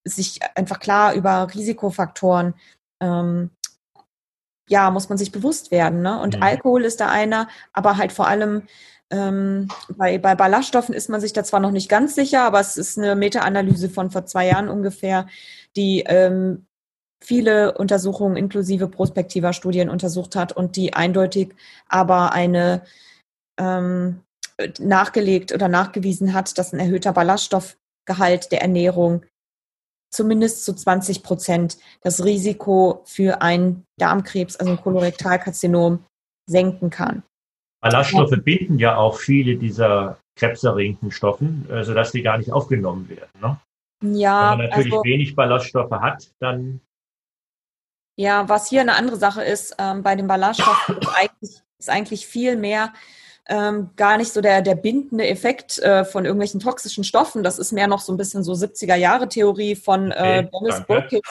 [0.04, 2.54] sich einfach klar über Risikofaktoren
[3.02, 3.50] ähm,
[4.70, 6.02] ja, muss man sich bewusst werden.
[6.02, 6.20] Ne?
[6.20, 6.44] Und mhm.
[6.44, 8.64] Alkohol ist da einer, aber halt vor allem
[9.14, 12.78] ähm, bei, bei Ballaststoffen ist man sich da zwar noch nicht ganz sicher, aber es
[12.78, 15.28] ist eine Meta-Analyse von vor zwei Jahren ungefähr,
[15.76, 16.66] die ähm,
[17.24, 21.54] viele Untersuchungen inklusive prospektiver Studien untersucht hat und die eindeutig
[21.88, 22.82] aber eine
[23.60, 24.22] ähm,
[24.80, 29.24] nachgelegt oder nachgewiesen hat, dass ein erhöhter Ballaststoffgehalt der Ernährung
[30.12, 36.04] zumindest zu 20 Prozent das Risiko für einen Darmkrebs, also ein Kolorektalkarzinom,
[36.50, 37.24] senken kann.
[37.84, 43.30] Ballaststoffe binden ja auch viele dieser krebserregenden Stoffen, äh, sodass die gar nicht aufgenommen werden.
[43.42, 43.60] Ne?
[44.18, 46.80] Ja, Wenn man natürlich also, wenig Ballaststoffe hat, dann
[48.16, 52.28] ja, was hier eine andere Sache ist, ähm, bei den Ballaststoffen ist eigentlich, ist eigentlich
[52.28, 52.94] viel mehr
[53.48, 57.44] ähm, gar nicht so der, der bindende Effekt äh, von irgendwelchen toxischen Stoffen.
[57.44, 61.26] Das ist mehr noch so ein bisschen so 70er-Jahre-Theorie von äh, Dennis Burkitt,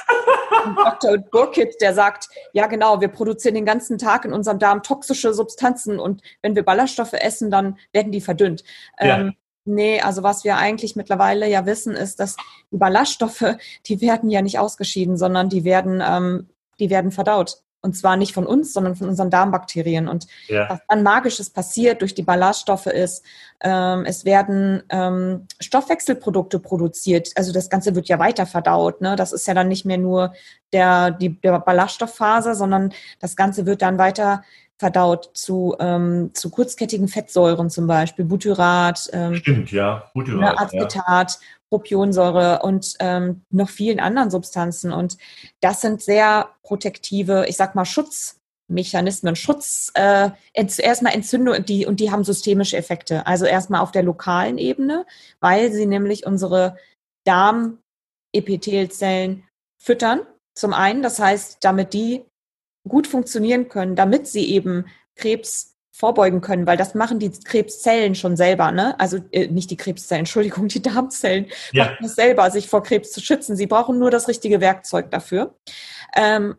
[0.77, 1.18] Dr.
[1.18, 5.98] Burkitt, der sagt, ja genau, wir produzieren den ganzen Tag in unserem Darm toxische Substanzen
[5.98, 8.64] und wenn wir Ballaststoffe essen, dann werden die verdünnt.
[9.01, 9.18] Ja.
[9.18, 12.35] Ähm, Nee, also was wir eigentlich mittlerweile ja wissen, ist, dass
[12.72, 13.44] die Ballaststoffe,
[13.87, 16.48] die werden ja nicht ausgeschieden, sondern die werden ähm,
[16.83, 17.59] die werden verdaut.
[17.83, 20.09] Und zwar nicht von uns, sondern von unseren Darmbakterien.
[20.09, 20.71] Und ja.
[20.71, 23.25] was dann Magisches passiert durch die Ballaststoffe ist,
[23.61, 27.31] ähm, es werden ähm, Stoffwechselprodukte produziert.
[27.35, 29.01] Also das Ganze wird ja weiter verdaut.
[29.01, 29.16] Ne?
[29.16, 30.33] Das ist ja dann nicht mehr nur
[30.73, 34.42] der, die, der Ballaststoffphase, sondern das Ganze wird dann weiter
[34.83, 40.11] verdaut zu, ähm, zu kurzkettigen Fettsäuren zum Beispiel, Butyrat, ähm, Stimmt, ja.
[40.12, 41.47] Butyrat, ne, Acetat, ja.
[41.73, 44.93] Propionsäure und ähm, noch vielen anderen Substanzen.
[44.93, 45.17] Und
[45.61, 52.11] das sind sehr protektive, ich sag mal, Schutzmechanismen, Schutz, äh, erstmal Entzündung, die, und die
[52.11, 53.27] haben systemische Effekte.
[53.27, 55.07] Also erstmal auf der lokalen Ebene,
[55.41, 56.77] weil sie nämlich unsere
[57.25, 59.45] Darmepithelzellen
[59.83, 60.27] füttern.
[60.55, 62.27] Zum einen, das heißt, damit die
[62.87, 64.85] gut funktionieren können, damit sie eben
[65.17, 68.99] Krebs vorbeugen können, weil das machen die Krebszellen schon selber, ne?
[68.99, 71.85] Also äh, nicht die Krebszellen, Entschuldigung, die Darmzellen ja.
[71.85, 73.57] machen es selber, sich vor Krebs zu schützen.
[73.57, 75.55] Sie brauchen nur das richtige Werkzeug dafür.
[76.17, 76.57] Ähm,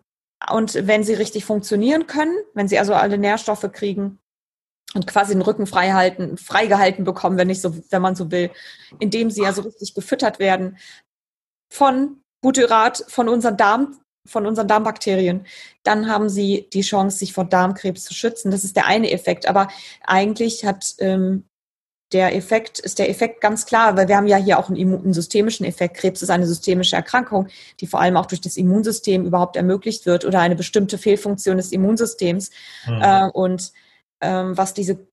[0.52, 4.20] und wenn sie richtig funktionieren können, wenn sie also alle Nährstoffe kriegen
[4.94, 8.52] und quasi den Rücken frei halten, freigehalten bekommen, wenn nicht so, wenn man so will,
[9.00, 10.78] indem sie also richtig gefüttert werden
[11.72, 15.46] von Butyrat, von unseren Darm, von unseren Darmbakterien,
[15.84, 18.52] dann haben sie die Chance, sich vor Darmkrebs zu schützen.
[18.52, 19.48] Das ist der eine Effekt.
[19.48, 19.68] Aber
[20.06, 21.44] eigentlich hat ähm,
[22.14, 25.14] der Effekt, ist der Effekt ganz klar, weil wir haben ja hier auch einen, einen,
[25.14, 25.98] systemischen Effekt.
[25.98, 27.48] Krebs ist eine systemische Erkrankung,
[27.80, 31.72] die vor allem auch durch das Immunsystem überhaupt ermöglicht wird oder eine bestimmte Fehlfunktion des
[31.72, 32.52] Immunsystems.
[32.88, 33.02] Mhm.
[33.02, 33.74] Äh, und
[34.22, 35.08] ähm, was diese,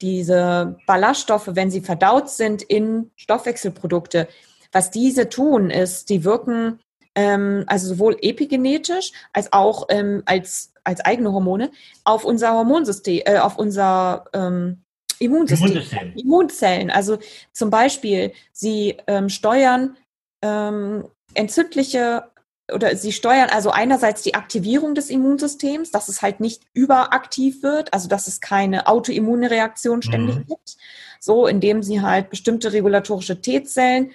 [0.00, 4.28] diese Ballaststoffe, wenn sie verdaut sind in Stoffwechselprodukte,
[4.72, 6.80] was diese tun, ist, die wirken
[7.14, 11.70] ähm, also sowohl epigenetisch als auch ähm, als, als eigene Hormone
[12.04, 14.82] auf unser Hormonsystem, äh, auf unser ähm,
[15.18, 16.90] Immunsystem, Immunsystem, Immunzellen.
[16.90, 17.18] Also
[17.52, 19.96] zum Beispiel, sie ähm, steuern
[20.42, 22.24] ähm, entzündliche
[22.72, 27.92] oder sie steuern also einerseits die Aktivierung des Immunsystems, dass es halt nicht überaktiv wird,
[27.92, 30.46] also dass es keine Autoimmunreaktion ständig mhm.
[30.46, 30.76] gibt,
[31.20, 34.12] so indem sie halt bestimmte regulatorische T-Zellen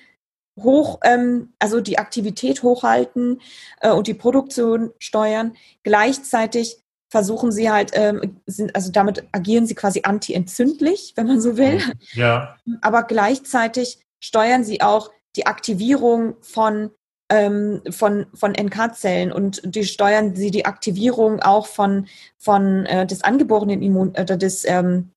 [0.63, 3.41] hoch, ähm, also die Aktivität hochhalten
[3.81, 5.55] äh, und die Produktion steuern.
[5.83, 6.77] Gleichzeitig
[7.09, 11.79] versuchen sie halt, ähm, sind, also damit agieren sie quasi anti-entzündlich, wenn man so will.
[11.79, 11.93] Mhm.
[12.13, 12.55] Ja.
[12.81, 16.91] Aber gleichzeitig steuern sie auch die Aktivierung von
[17.31, 22.07] ähm, von, von NK-Zellen und die steuern sie die Aktivierung auch von,
[22.39, 25.11] von äh, des angeborenen Immun, äh, des, ähm,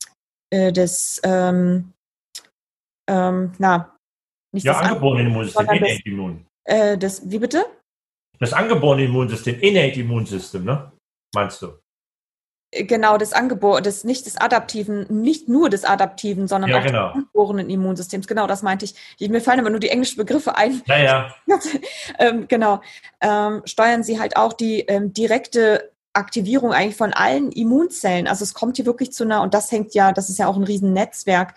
[0.51, 1.95] äh, des ähm,
[3.09, 3.92] ähm, na,
[4.53, 6.47] nicht ja, das angeborene Immunsystem, innate Immun.
[6.65, 7.65] Äh, das, wie bitte?
[8.39, 10.93] Das angeborene Immunsystem, innate Immunsystem, ne?
[11.35, 11.79] Meinst du?
[12.75, 17.09] Genau, das Angebot, das nicht des adaptiven, nicht nur des adaptiven, sondern ja, auch genau.
[17.09, 18.27] des angeborenen Immunsystems.
[18.27, 19.29] Genau, das meinte ich.
[19.29, 20.81] Mir fallen aber nur die englischen Begriffe ein.
[20.87, 21.35] Naja.
[22.19, 22.81] ähm, genau.
[23.21, 28.27] Ähm, steuern sie halt auch die ähm, direkte Aktivierung eigentlich von allen Immunzellen.
[28.27, 30.57] Also es kommt hier wirklich zu einer, und das hängt ja, das ist ja auch
[30.57, 31.55] ein Riesennetzwerk, äh,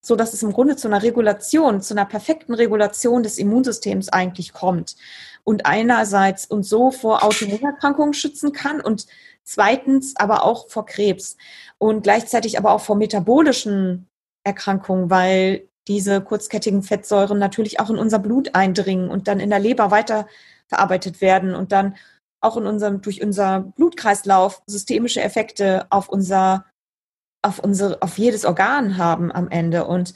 [0.00, 4.52] so dass es im Grunde zu einer Regulation, zu einer perfekten Regulation des Immunsystems eigentlich
[4.52, 4.96] kommt.
[5.44, 9.06] Und einerseits uns so vor Autoimmunerkrankungen schützen kann und
[9.42, 11.36] zweitens aber auch vor Krebs
[11.78, 14.08] und gleichzeitig aber auch vor metabolischen
[14.44, 19.58] Erkrankungen, weil diese kurzkettigen Fettsäuren natürlich auch in unser Blut eindringen und dann in der
[19.58, 21.96] Leber weiterverarbeitet werden und dann
[22.40, 26.64] auch in unserem, durch unser Blutkreislauf systemische Effekte auf unser,
[27.42, 29.86] auf unsere, auf jedes Organ haben am Ende.
[29.86, 30.14] Und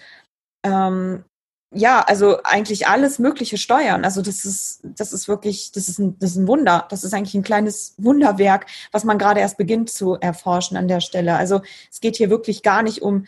[0.64, 1.24] ähm,
[1.72, 4.04] ja, also eigentlich alles Mögliche steuern.
[4.04, 6.86] Also das ist, das ist wirklich, das ist, ein, das ist ein Wunder.
[6.90, 11.00] Das ist eigentlich ein kleines Wunderwerk, was man gerade erst beginnt zu erforschen an der
[11.00, 11.36] Stelle.
[11.36, 13.26] Also es geht hier wirklich gar nicht um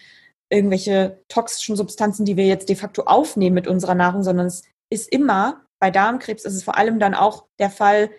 [0.48, 5.10] irgendwelche toxischen Substanzen, die wir jetzt de facto aufnehmen mit unserer Nahrung, sondern es ist
[5.10, 8.10] immer, bei Darmkrebs ist es vor allem dann auch der Fall,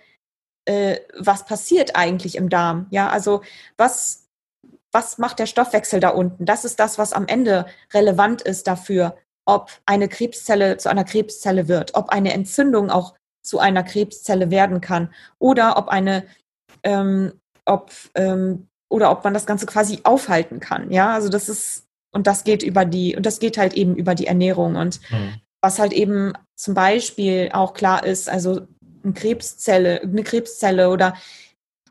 [0.65, 2.87] äh, was passiert eigentlich im Darm?
[2.89, 3.41] Ja, also
[3.77, 4.26] was,
[4.97, 6.45] was macht der Stoffwechsel da unten?
[6.45, 11.67] Das ist das, was am Ende relevant ist dafür, ob eine Krebszelle zu einer Krebszelle
[11.67, 16.23] wird, ob eine Entzündung auch zu einer Krebszelle werden kann oder ob eine,
[16.81, 17.33] ähm,
[17.65, 20.89] ob ähm, oder ob man das Ganze quasi aufhalten kann.
[20.89, 24.15] Ja, also das ist und das geht über die und das geht halt eben über
[24.15, 25.35] die Ernährung und mhm.
[25.61, 28.61] was halt eben zum Beispiel auch klar ist, also
[29.03, 31.13] eine Krebszelle, eine Krebszelle oder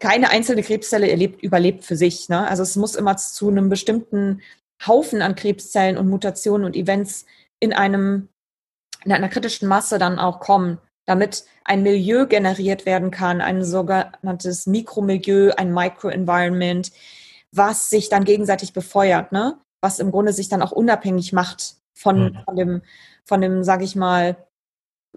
[0.01, 2.29] keine einzelne Krebszelle erlebt, überlebt für sich.
[2.29, 2.47] Ne?
[2.47, 4.43] Also es muss immer zu einem bestimmten
[4.87, 7.27] Haufen an Krebszellen und Mutationen und Events
[7.61, 8.29] in einem,
[9.05, 14.67] in einer kritischen Masse dann auch kommen, damit ein Milieu generiert werden kann, ein sogenanntes
[14.67, 16.93] Mikromilieu, ein Microenvironment,
[17.53, 19.59] was sich dann gegenseitig befeuert, ne?
[19.81, 22.39] was im Grunde sich dann auch unabhängig macht von, mhm.
[22.45, 22.83] von dem,
[23.25, 24.37] von dem, sag ich mal,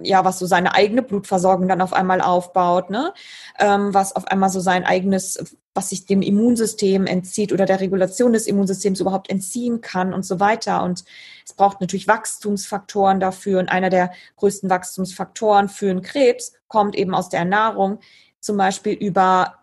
[0.01, 3.13] ja, was so seine eigene Blutversorgung dann auf einmal aufbaut, ne?
[3.59, 8.33] Ähm, was auf einmal so sein eigenes, was sich dem Immunsystem entzieht oder der Regulation
[8.33, 10.83] des Immunsystems überhaupt entziehen kann und so weiter.
[10.83, 11.03] Und
[11.45, 13.59] es braucht natürlich Wachstumsfaktoren dafür.
[13.59, 17.99] Und einer der größten Wachstumsfaktoren für einen Krebs kommt eben aus der Ernährung,
[18.39, 19.55] zum Beispiel über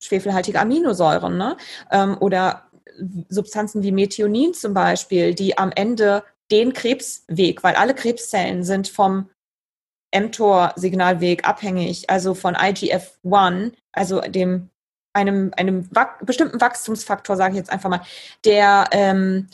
[0.00, 1.56] schwefelhaltige Aminosäuren ne?
[1.90, 2.64] Ähm, oder
[3.28, 9.28] Substanzen wie Methionin zum Beispiel, die am Ende den Krebsweg, weil alle Krebszellen sind vom
[10.14, 14.70] mTOR-Signalweg abhängig, also von IGF-1, also dem
[15.12, 15.88] einem, einem
[16.22, 18.02] bestimmten Wachstumsfaktor, sage ich jetzt einfach mal,
[18.44, 19.48] der ähm,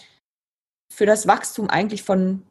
[0.92, 2.42] für das Wachstum eigentlich von,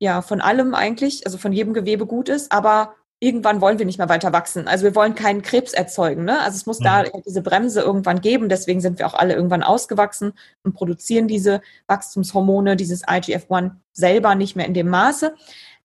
[0.00, 3.98] ja, von allem eigentlich, also von jedem Gewebe gut ist, aber irgendwann wollen wir nicht
[3.98, 4.68] mehr weiter wachsen.
[4.68, 6.24] Also wir wollen keinen Krebs erzeugen.
[6.24, 6.40] Ne?
[6.40, 6.84] Also es muss mhm.
[6.84, 8.48] da diese Bremse irgendwann geben.
[8.48, 14.54] Deswegen sind wir auch alle irgendwann ausgewachsen und produzieren diese Wachstumshormone, dieses IGF-1 selber nicht
[14.54, 15.34] mehr in dem Maße.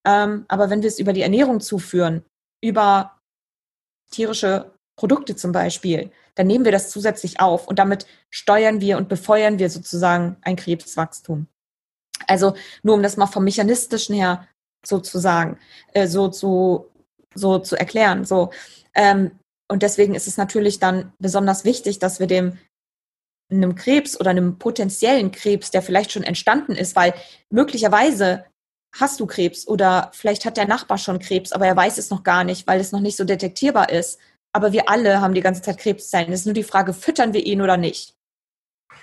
[0.06, 2.24] Ähm, aber wenn wir es über die Ernährung zuführen,
[2.62, 3.20] über
[4.12, 9.10] tierische Produkte zum Beispiel, dann nehmen wir das zusätzlich auf und damit steuern wir und
[9.10, 11.48] befeuern wir sozusagen ein Krebswachstum.
[12.28, 14.48] Also nur um das mal vom mechanistischen her
[14.86, 15.60] sozusagen
[15.94, 16.90] äh, so zu
[17.36, 18.26] so zu erklären.
[18.26, 18.52] So
[18.94, 19.32] ähm,
[19.68, 22.60] und deswegen ist es natürlich dann besonders wichtig, dass wir dem
[23.52, 27.14] einem Krebs oder einem potenziellen Krebs, der vielleicht schon entstanden ist, weil
[27.50, 28.46] möglicherweise
[29.00, 32.24] hast du Krebs oder vielleicht hat der Nachbar schon Krebs, aber er weiß es noch
[32.24, 34.20] gar nicht, weil es noch nicht so detektierbar ist.
[34.54, 36.32] Aber wir alle haben die ganze Zeit Krebszellen.
[36.32, 38.16] Es ist nur die Frage, füttern wir ihn oder nicht?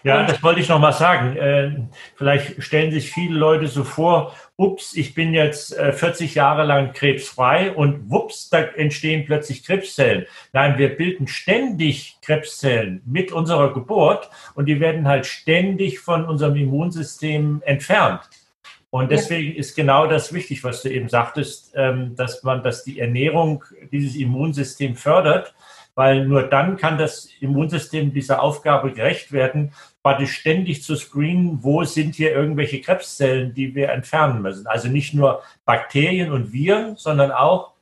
[0.03, 1.37] Ja, das wollte ich noch mal sagen.
[1.37, 6.93] Äh, vielleicht stellen sich viele Leute so vor, ups, ich bin jetzt 40 Jahre lang
[6.93, 10.27] krebsfrei und wups, da entstehen plötzlich Krebszellen.
[10.53, 16.57] Nein, wir bilden ständig Krebszellen mit unserer Geburt und die werden halt ständig von unserem
[16.57, 18.21] Immunsystem entfernt.
[18.91, 19.59] Und deswegen ja.
[19.59, 24.17] ist genau das wichtig, was du eben sagtest, ähm, dass man, dass die Ernährung dieses
[24.17, 25.55] Immunsystem fördert,
[25.95, 29.73] weil nur dann kann das Immunsystem dieser Aufgabe gerecht werden,
[30.03, 34.67] praktisch ständig zu screenen, wo sind hier irgendwelche Krebszellen, die wir entfernen müssen.
[34.67, 37.75] Also nicht nur Bakterien und Viren, sondern auch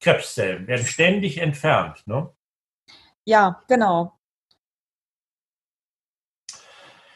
[0.00, 2.06] Krebszellen werden ständig entfernt.
[2.06, 2.28] Ne?
[3.24, 4.12] Ja, genau.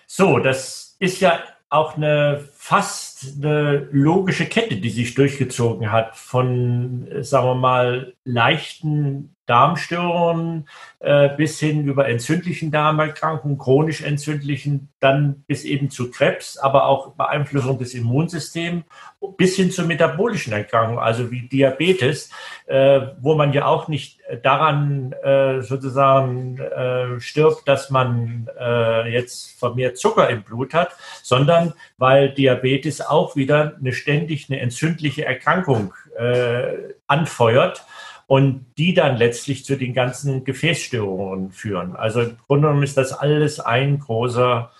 [0.06, 7.08] So, das ist ja auch eine fast eine logische Kette, die sich durchgezogen hat von,
[7.22, 10.68] sagen wir mal, leichten Darmstörungen
[11.00, 17.14] äh, bis hin über entzündlichen Darmerkrankungen, chronisch entzündlichen, dann bis eben zu Krebs, aber auch
[17.14, 18.84] Beeinflussung des Immunsystems,
[19.38, 22.30] bis hin zu metabolischen Erkrankungen, also wie Diabetes,
[22.66, 29.58] äh, wo man ja auch nicht daran äh, sozusagen äh, stirbt, dass man äh, jetzt
[29.58, 30.90] vermehrt Zucker im Blut hat,
[31.22, 32.57] sondern weil Diabetes
[33.00, 37.84] auch wieder eine ständig eine entzündliche Erkrankung äh, anfeuert
[38.26, 41.96] und die dann letztlich zu den ganzen Gefäßstörungen führen.
[41.96, 44.70] Also im Grunde genommen ist das alles ein großer,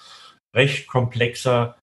[0.55, 1.77] recht komplexer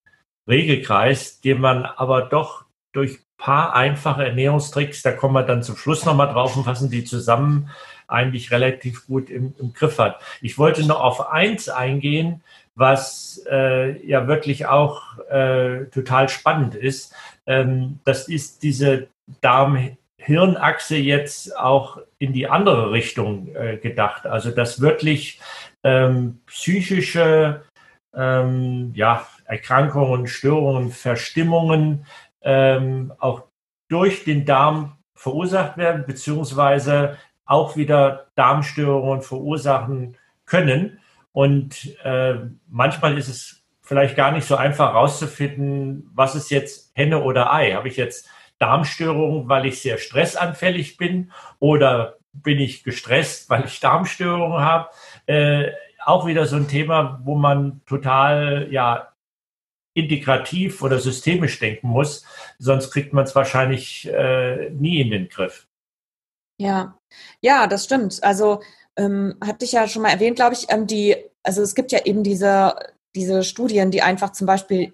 [0.48, 6.06] Regelkreis, den man aber doch durch paar einfache Ernährungstricks, da kommen wir dann zum Schluss
[6.06, 7.70] nochmal drauf und fassen die zusammen,
[8.08, 10.22] eigentlich relativ gut im, im Griff hat.
[10.42, 12.42] Ich wollte noch auf eins eingehen,
[12.76, 17.14] was äh, ja wirklich auch äh, total spannend ist.
[17.46, 19.08] Ähm, das ist diese
[19.42, 24.26] Darm Hirnachse jetzt auch in die andere Richtung äh, gedacht.
[24.26, 25.40] Also dass wirklich
[25.84, 27.64] ähm, psychische
[28.14, 32.06] ähm, ja, Erkrankungen, Störungen, Verstimmungen
[32.42, 33.44] ähm, auch
[33.88, 41.00] durch den Darm verursacht werden, beziehungsweise auch wieder Darmstörungen verursachen können.
[41.36, 42.36] Und äh,
[42.70, 47.74] manchmal ist es vielleicht gar nicht so einfach herauszufinden, was ist jetzt Henne oder Ei.
[47.74, 53.82] Habe ich jetzt Darmstörungen, weil ich sehr stressanfällig bin oder bin ich gestresst, weil ich
[53.82, 54.90] Darmstörungen habe.
[55.26, 55.72] Äh,
[56.06, 59.10] auch wieder so ein Thema, wo man total ja
[59.94, 62.26] integrativ oder systemisch denken muss,
[62.60, 65.68] sonst kriegt man es wahrscheinlich äh, nie in den Griff.
[66.58, 66.98] Ja,
[67.42, 68.24] ja, das stimmt.
[68.24, 68.62] Also
[68.98, 72.06] ähm, hatte ich ja schon mal erwähnt, glaube ich, ähm, die, also es gibt ja
[72.06, 72.76] eben diese,
[73.16, 74.94] diese Studien, die einfach zum Beispiel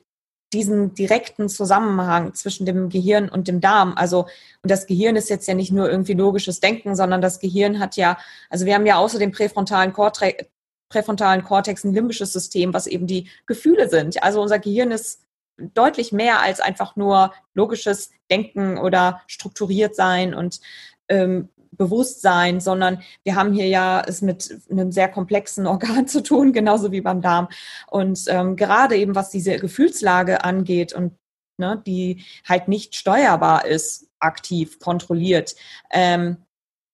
[0.54, 3.94] diesen direkten Zusammenhang zwischen dem Gehirn und dem Darm.
[3.96, 4.24] Also,
[4.62, 7.96] und das Gehirn ist jetzt ja nicht nur irgendwie logisches Denken, sondern das Gehirn hat
[7.96, 8.18] ja,
[8.50, 10.46] also wir haben ja außer dem präfrontalen Kortex,
[10.90, 14.22] präfrontalen Kortex ein limbisches System, was eben die Gefühle sind.
[14.24, 15.22] Also unser Gehirn ist
[15.58, 20.60] deutlich mehr als einfach nur logisches Denken oder strukturiert sein und
[21.08, 21.50] ähm,
[21.82, 26.91] Bewusstsein, sondern wir haben hier ja es mit einem sehr komplexen Organ zu tun, genauso
[26.91, 27.48] wie beim Darm.
[27.89, 31.17] Und ähm, gerade eben was diese Gefühlslage angeht und
[31.58, 35.56] ne, die halt nicht steuerbar ist, aktiv kontrolliert,
[35.89, 36.38] ähm,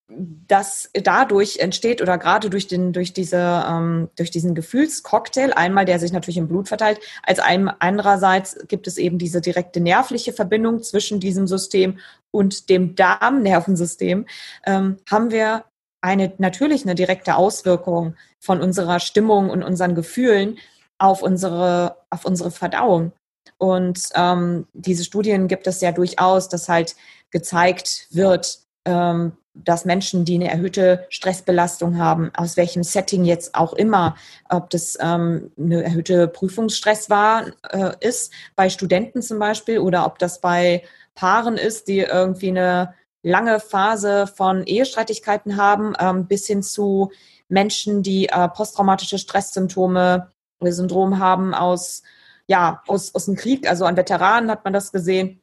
[0.10, 6.00] dass dadurch entsteht oder gerade durch den durch diese ähm, durch diesen Gefühlscocktail einmal der
[6.00, 10.82] sich natürlich im Blut verteilt als einem andererseits gibt es eben diese direkte nervliche Verbindung
[10.82, 12.00] zwischen diesem System
[12.32, 14.26] und dem Darmnervensystem.
[14.66, 15.66] Ähm, haben wir
[16.00, 20.58] eine natürlich eine direkte Auswirkung von unserer Stimmung und unseren Gefühlen
[21.00, 23.12] auf unsere auf unsere Verdauung.
[23.58, 26.96] Und ähm, diese Studien gibt es ja durchaus dass halt
[27.30, 33.74] gezeigt wird ähm, dass Menschen, die eine erhöhte Stressbelastung haben, aus welchem Setting jetzt auch
[33.74, 34.16] immer,
[34.50, 40.20] ob das ähm, eine erhöhte Prüfungsstress war, äh, ist, bei Studenten zum Beispiel, oder ob
[40.20, 40.84] das bei
[41.16, 42.94] Paaren ist, die irgendwie eine
[43.24, 47.12] lange Phase von Ehestreitigkeiten haben, ähm, bis hin zu
[47.50, 52.04] Menschen, die äh, posttraumatische Stresssymptome oder Syndrom haben aus,
[52.48, 55.42] ja, aus, aus dem Krieg, also an Veteranen hat man das gesehen,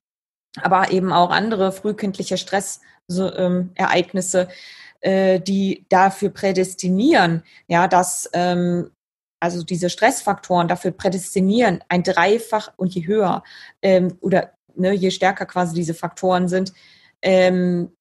[0.62, 4.48] aber eben auch andere frühkindliche Stress so, ähm, Ereignisse,
[5.00, 8.90] äh, die dafür prädestinieren, ja, dass ähm,
[9.40, 13.42] also diese Stressfaktoren dafür prädestinieren, ein Dreifach und je höher
[13.82, 16.72] ähm, oder ne, je stärker quasi diese Faktoren sind,
[17.20, 17.92] ähm,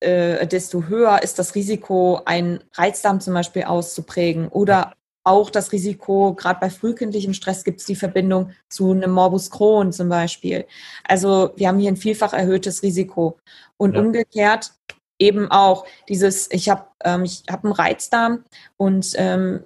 [0.00, 4.94] äh, desto höher ist das Risiko, einen Reizdarm zum Beispiel auszuprägen oder
[5.24, 9.92] auch das Risiko, gerade bei frühkindlichem Stress gibt es die Verbindung zu einem Morbus Crohn
[9.92, 10.66] zum Beispiel.
[11.04, 13.38] Also wir haben hier ein vielfach erhöhtes Risiko.
[13.76, 14.00] Und ja.
[14.00, 14.72] umgekehrt
[15.18, 18.44] eben auch dieses, ich habe ähm, ich hab einen Reizdarm
[18.76, 19.60] und ähm,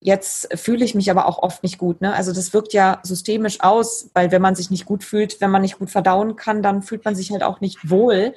[0.00, 2.00] Jetzt fühle ich mich aber auch oft nicht gut.
[2.00, 2.14] Ne?
[2.14, 5.62] Also das wirkt ja systemisch aus, weil wenn man sich nicht gut fühlt, wenn man
[5.62, 8.32] nicht gut verdauen kann, dann fühlt man sich halt auch nicht wohl.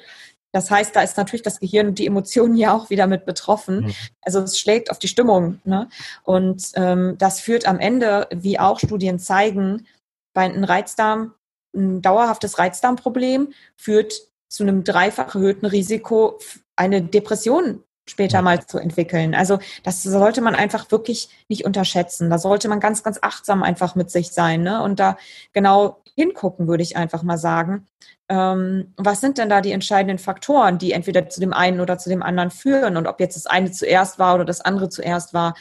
[0.52, 3.86] Das heißt, da ist natürlich das Gehirn und die Emotionen ja auch wieder mit betroffen.
[3.86, 3.94] Mhm.
[4.20, 5.60] Also es schlägt auf die Stimmung.
[5.64, 5.88] Ne?
[6.22, 9.86] Und ähm, das führt am Ende, wie auch Studien zeigen,
[10.34, 11.34] bei einem Reizdarm,
[11.74, 14.12] ein dauerhaftes Reizdarmproblem führt
[14.48, 16.38] zu einem dreifach erhöhten Risiko,
[16.76, 17.82] eine Depression
[18.12, 19.34] später mal zu entwickeln.
[19.34, 22.30] Also das sollte man einfach wirklich nicht unterschätzen.
[22.30, 24.82] Da sollte man ganz, ganz achtsam einfach mit sich sein ne?
[24.82, 25.16] und da
[25.52, 27.86] genau hingucken, würde ich einfach mal sagen.
[28.28, 32.10] Ähm, was sind denn da die entscheidenden Faktoren, die entweder zu dem einen oder zu
[32.10, 35.54] dem anderen führen und ob jetzt das eine zuerst war oder das andere zuerst war?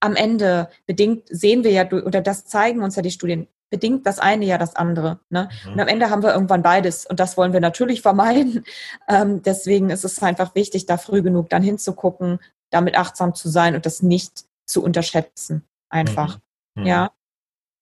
[0.00, 4.18] Am Ende bedingt sehen wir ja, oder das zeigen uns ja die Studien, bedingt das
[4.20, 5.18] eine ja das andere.
[5.30, 5.48] Ne?
[5.64, 5.72] Mhm.
[5.72, 8.64] Und am Ende haben wir irgendwann beides und das wollen wir natürlich vermeiden.
[9.08, 12.38] Ähm, deswegen ist es einfach wichtig, da früh genug dann hinzugucken,
[12.70, 15.64] damit achtsam zu sein und das nicht zu unterschätzen.
[15.88, 16.38] Einfach.
[16.74, 16.82] Mhm.
[16.82, 16.86] Mhm.
[16.86, 17.10] Ja.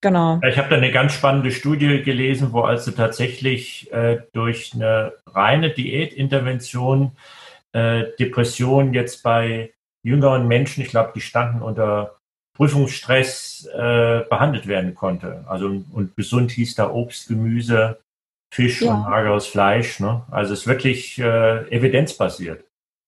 [0.03, 0.41] Genau.
[0.49, 5.71] Ich habe da eine ganz spannende Studie gelesen, wo also tatsächlich äh, durch eine reine
[5.71, 7.13] Diätintervention
[7.73, 12.20] äh, Depressionen jetzt bei jüngeren Menschen, ich glaube, die standen unter
[12.61, 15.45] Prüfungsstress äh, behandelt werden konnte.
[15.49, 17.99] Also und gesund hieß da Obst, Gemüse,
[18.53, 18.93] Fisch ja.
[18.93, 19.99] und mageres Fleisch.
[19.99, 20.23] Ne?
[20.31, 22.63] Also es ist wirklich äh, evidenzbasiert.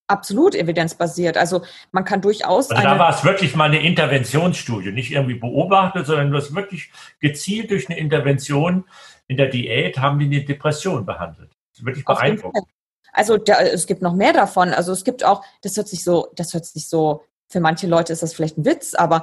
[0.07, 1.37] Absolut evidenzbasiert.
[1.37, 2.71] Also man kann durchaus.
[2.71, 6.91] Also da war es wirklich mal eine Interventionsstudie, nicht irgendwie beobachtet, sondern du hast wirklich
[7.21, 8.85] gezielt durch eine Intervention
[9.29, 11.51] in der Diät haben die eine Depression behandelt.
[11.73, 12.65] Das ist wirklich beeindruckend.
[13.13, 14.73] Also da, es gibt noch mehr davon.
[14.73, 17.23] Also es gibt auch, das hört sich so, das hört sich so
[17.53, 19.23] für manche Leute ist das vielleicht ein Witz, aber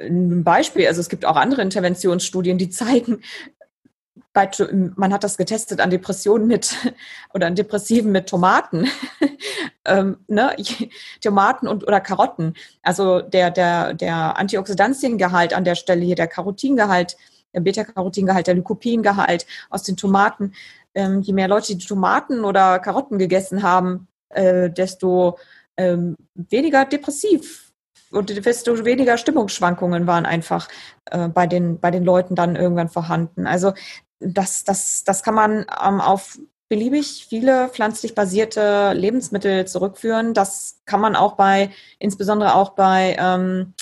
[0.00, 3.22] ein Beispiel, also es gibt auch andere Interventionsstudien, die zeigen,
[4.32, 4.48] bei,
[4.96, 6.76] man hat das getestet an Depressionen mit
[7.34, 8.88] oder an Depressiven mit Tomaten,
[9.84, 10.54] ähm, ne?
[11.20, 12.54] Tomaten und oder Karotten.
[12.82, 17.16] Also der der der Antioxidantiengehalt an der Stelle hier, der Carotingehalt,
[17.54, 20.54] der Beta-Carotingehalt, der Lycopingehalt aus den Tomaten.
[20.94, 25.38] Ähm, je mehr Leute die Tomaten oder Karotten gegessen haben, äh, desto
[25.78, 27.72] ähm, weniger depressiv
[28.10, 30.68] und desto weniger Stimmungsschwankungen waren einfach
[31.06, 33.46] äh, bei, den, bei den Leuten dann irgendwann vorhanden.
[33.46, 33.72] Also
[34.20, 40.34] das, das, das kann man ähm, auf beliebig viele pflanzlich basierte Lebensmittel zurückführen.
[40.34, 43.74] Das kann man auch bei, insbesondere auch bei ähm,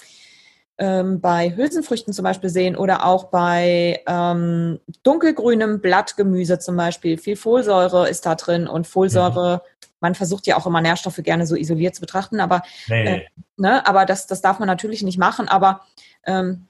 [0.78, 7.16] ähm, bei Hülsenfrüchten zum Beispiel sehen oder auch bei ähm, dunkelgrünem Blattgemüse zum Beispiel.
[7.16, 9.88] Viel Folsäure ist da drin und Folsäure, mhm.
[10.00, 13.04] man versucht ja auch immer Nährstoffe gerne so isoliert zu betrachten, aber, nee.
[13.04, 15.48] äh, ne, aber das, das darf man natürlich nicht machen.
[15.48, 15.82] Aber
[16.24, 16.66] ähm,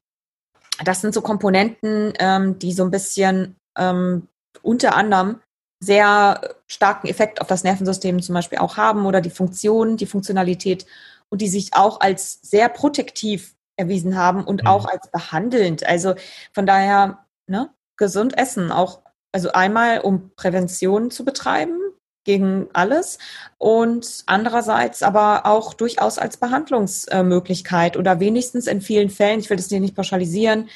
[0.84, 4.28] das sind so Komponenten, ähm, die so ein bisschen ähm,
[4.62, 5.40] unter anderem
[5.80, 10.86] sehr starken Effekt auf das Nervensystem zum Beispiel auch haben oder die Funktion, die Funktionalität
[11.28, 14.68] und die sich auch als sehr protektiv erwiesen haben und mhm.
[14.68, 15.87] auch als behandelnd.
[15.87, 16.14] Also
[16.53, 19.03] von daher, ne, gesund essen, auch,
[19.33, 21.79] also einmal um Prävention zu betreiben
[22.24, 23.18] gegen alles
[23.57, 29.68] und andererseits aber auch durchaus als Behandlungsmöglichkeit oder wenigstens in vielen Fällen, ich will das
[29.68, 30.68] hier nicht pauschalisieren,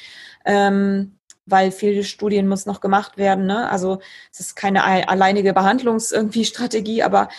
[0.45, 3.45] ähm, weil viele Studien muss noch gemacht werden.
[3.47, 3.69] Ne?
[3.69, 3.99] Also
[4.31, 7.29] es ist keine alleinige Behandlungsstrategie, aber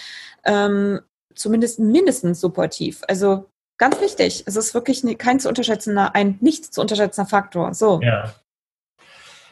[0.44, 1.00] ähm,
[1.34, 3.02] zumindest mindestens supportiv.
[3.08, 3.46] Also
[3.82, 4.44] Ganz wichtig.
[4.46, 7.74] Es ist wirklich kein zu unterschätzender, ein nicht zu unterschätzender Faktor.
[7.74, 8.00] So.
[8.00, 8.32] Ja.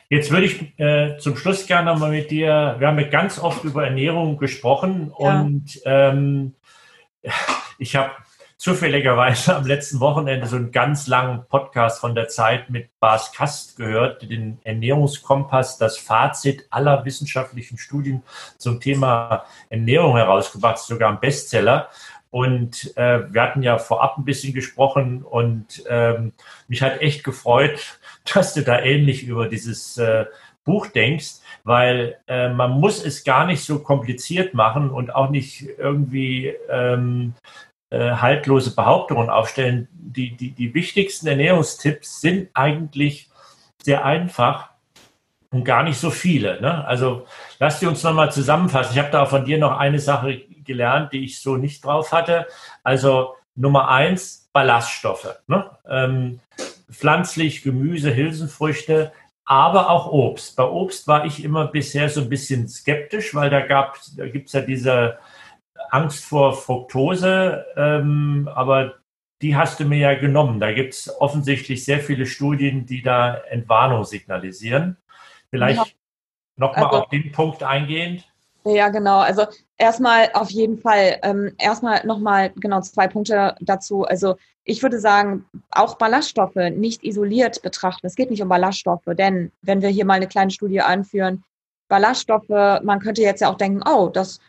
[0.09, 3.65] Jetzt würde ich äh, zum Schluss gerne mal mit dir, wir haben ja ganz oft
[3.65, 5.41] über Ernährung gesprochen ja.
[5.41, 6.55] und ähm,
[7.79, 8.13] ich habe
[8.57, 13.79] zufälligerweise am letzten Wochenende so einen ganz langen Podcast von der Zeit mit Bas Kast
[13.79, 18.23] gehört, den Ernährungskompass, das Fazit aller wissenschaftlichen Studien
[18.59, 21.89] zum Thema Ernährung herausgebracht, sogar ein Bestseller.
[22.31, 26.33] Und äh, wir hatten ja vorab ein bisschen gesprochen und ähm,
[26.69, 27.99] mich hat echt gefreut,
[28.35, 30.27] dass du da ähnlich über dieses äh,
[30.65, 35.69] Buch denkst, weil äh, man muss es gar nicht so kompliziert machen und auch nicht
[35.79, 37.35] irgendwie ähm,
[37.91, 39.89] äh, haltlose Behauptungen aufstellen.
[39.93, 43.29] Die, die, die wichtigsten Ernährungstipps sind eigentlich
[43.83, 44.70] sehr einfach
[45.53, 46.61] und gar nicht so viele.
[46.61, 46.85] Ne?
[46.87, 47.27] Also
[47.59, 48.93] lass die uns nochmal zusammenfassen.
[48.93, 52.13] Ich habe da auch von dir noch eine Sache gelernt, die ich so nicht drauf
[52.13, 52.47] hatte.
[52.83, 55.37] Also Nummer eins, Ballaststoffe.
[55.49, 55.69] Ne?
[55.89, 56.41] Ähm,
[56.91, 59.13] pflanzlich, Gemüse, Hülsenfrüchte,
[59.45, 60.57] aber auch Obst.
[60.57, 64.47] Bei Obst war ich immer bisher so ein bisschen skeptisch, weil da, gab, da gibt
[64.47, 65.19] es ja diese
[65.91, 68.95] Angst vor Fructose, ähm, aber
[69.43, 70.61] die hast du mir ja genommen.
[70.61, 74.99] Da gibt es offensichtlich sehr viele Studien, die da Entwarnung signalisieren.
[75.51, 75.93] Vielleicht ja.
[76.57, 78.25] nochmal also, auf den Punkt eingehend.
[78.65, 79.19] Ja, genau.
[79.19, 79.47] Also
[79.79, 84.05] erstmal auf jeden Fall, ähm, erstmal nochmal genau zwei Punkte dazu.
[84.05, 88.07] Also ich würde sagen, auch Ballaststoffe nicht isoliert betrachten.
[88.07, 91.43] Es geht nicht um Ballaststoffe, denn wenn wir hier mal eine kleine Studie anführen,
[91.89, 94.41] Ballaststoffe, man könnte jetzt ja auch denken, oh, das,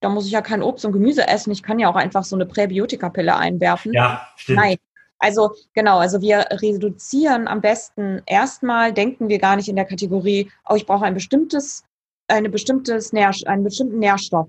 [0.00, 2.34] da muss ich ja kein Obst und Gemüse essen, ich kann ja auch einfach so
[2.34, 3.92] eine Präbiotikapille einwerfen.
[3.92, 4.58] Ja, stimmt.
[4.58, 4.76] Nein.
[5.22, 10.50] Also genau, also wir reduzieren am besten erstmal, denken wir gar nicht in der Kategorie,
[10.68, 11.84] oh, ich brauche ein bestimmtes,
[12.28, 14.48] eine bestimmtes Nähr, einen bestimmten Nährstoff,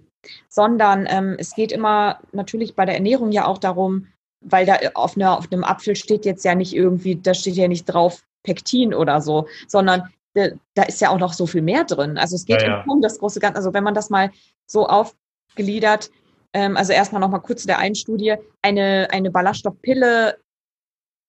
[0.49, 4.07] sondern ähm, es geht immer natürlich bei der Ernährung ja auch darum,
[4.41, 7.67] weil da auf, einer, auf einem Apfel steht jetzt ja nicht irgendwie, da steht ja
[7.67, 12.17] nicht drauf Pektin oder so, sondern da ist ja auch noch so viel mehr drin.
[12.17, 12.83] Also es geht ja, ja.
[12.87, 13.57] um das große Ganze.
[13.57, 14.31] Also wenn man das mal
[14.65, 16.09] so aufgliedert,
[16.53, 20.37] ähm, also erstmal noch mal kurz zu der einen Studie, eine, eine Ballaststoffpille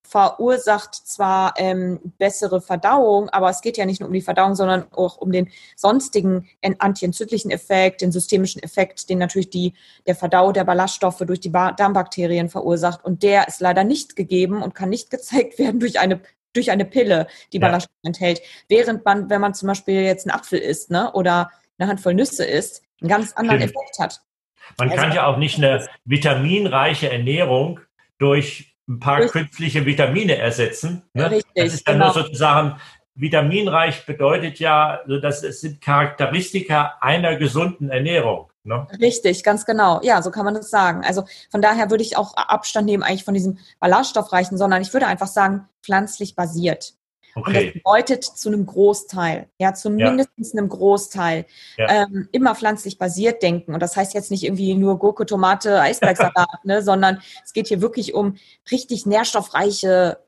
[0.07, 4.85] verursacht zwar ähm, bessere Verdauung, aber es geht ja nicht nur um die Verdauung, sondern
[4.93, 6.49] auch um den sonstigen
[6.79, 9.75] antientzündlichen Effekt, den systemischen Effekt, den natürlich die,
[10.07, 13.05] der Verdau der Ballaststoffe durch die Darmbakterien verursacht.
[13.05, 16.21] Und der ist leider nicht gegeben und kann nicht gezeigt werden durch eine
[16.53, 17.67] durch eine Pille, die ja.
[17.67, 18.41] Ballaststoffe enthält.
[18.69, 22.45] Während man, wenn man zum Beispiel jetzt einen Apfel isst ne, oder eine Handvoll Nüsse
[22.45, 23.75] isst, einen ganz anderen Stimmt.
[23.75, 24.21] Effekt hat.
[24.79, 27.81] Man also, kann ja auch nicht eine vitaminreiche Ernährung
[28.19, 31.03] durch ein paar durch, künstliche Vitamine ersetzen.
[31.15, 31.31] Ne?
[31.31, 32.13] Richtig, das ist dann genau.
[32.13, 32.77] nur sozusagen
[33.15, 38.51] vitaminreich bedeutet ja, dass es sind Charakteristika einer gesunden Ernährung.
[38.65, 38.87] Ne?
[39.01, 40.01] Richtig, ganz genau.
[40.03, 41.05] Ja, so kann man das sagen.
[41.05, 45.07] Also von daher würde ich auch Abstand nehmen eigentlich von diesem ballaststoffreichen, sondern ich würde
[45.07, 46.95] einfach sagen, pflanzlich basiert.
[47.35, 47.47] Okay.
[47.47, 50.59] Und das bedeutet zu einem Großteil, ja, zu mindestens ja.
[50.59, 52.03] einem Großteil, ja.
[52.03, 53.75] ähm, immer pflanzlich basiert denken.
[53.75, 57.81] Und das heißt jetzt nicht irgendwie nur Gurke, Tomate, Eisbergsalat, ne, sondern es geht hier
[57.81, 58.37] wirklich um
[58.71, 60.19] richtig nährstoffreiche,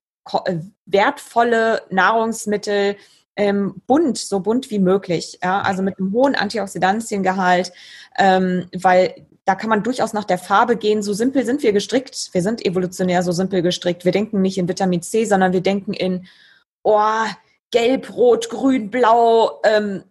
[0.44, 2.96] äh, wertvolle Nahrungsmittel,
[3.36, 5.38] ähm, bunt, so bunt wie möglich.
[5.42, 5.61] Ja?
[5.61, 7.72] Also mit einem hohen Antioxidantiengehalt,
[8.18, 11.02] ähm, weil da kann man durchaus nach der Farbe gehen.
[11.02, 12.30] So simpel sind wir gestrickt.
[12.32, 14.04] Wir sind evolutionär so simpel gestrickt.
[14.04, 16.26] Wir denken nicht in Vitamin C, sondern wir denken in
[16.87, 17.26] oh,
[17.70, 19.61] gelb, rot, grün, blau.
[19.64, 20.05] Ähm,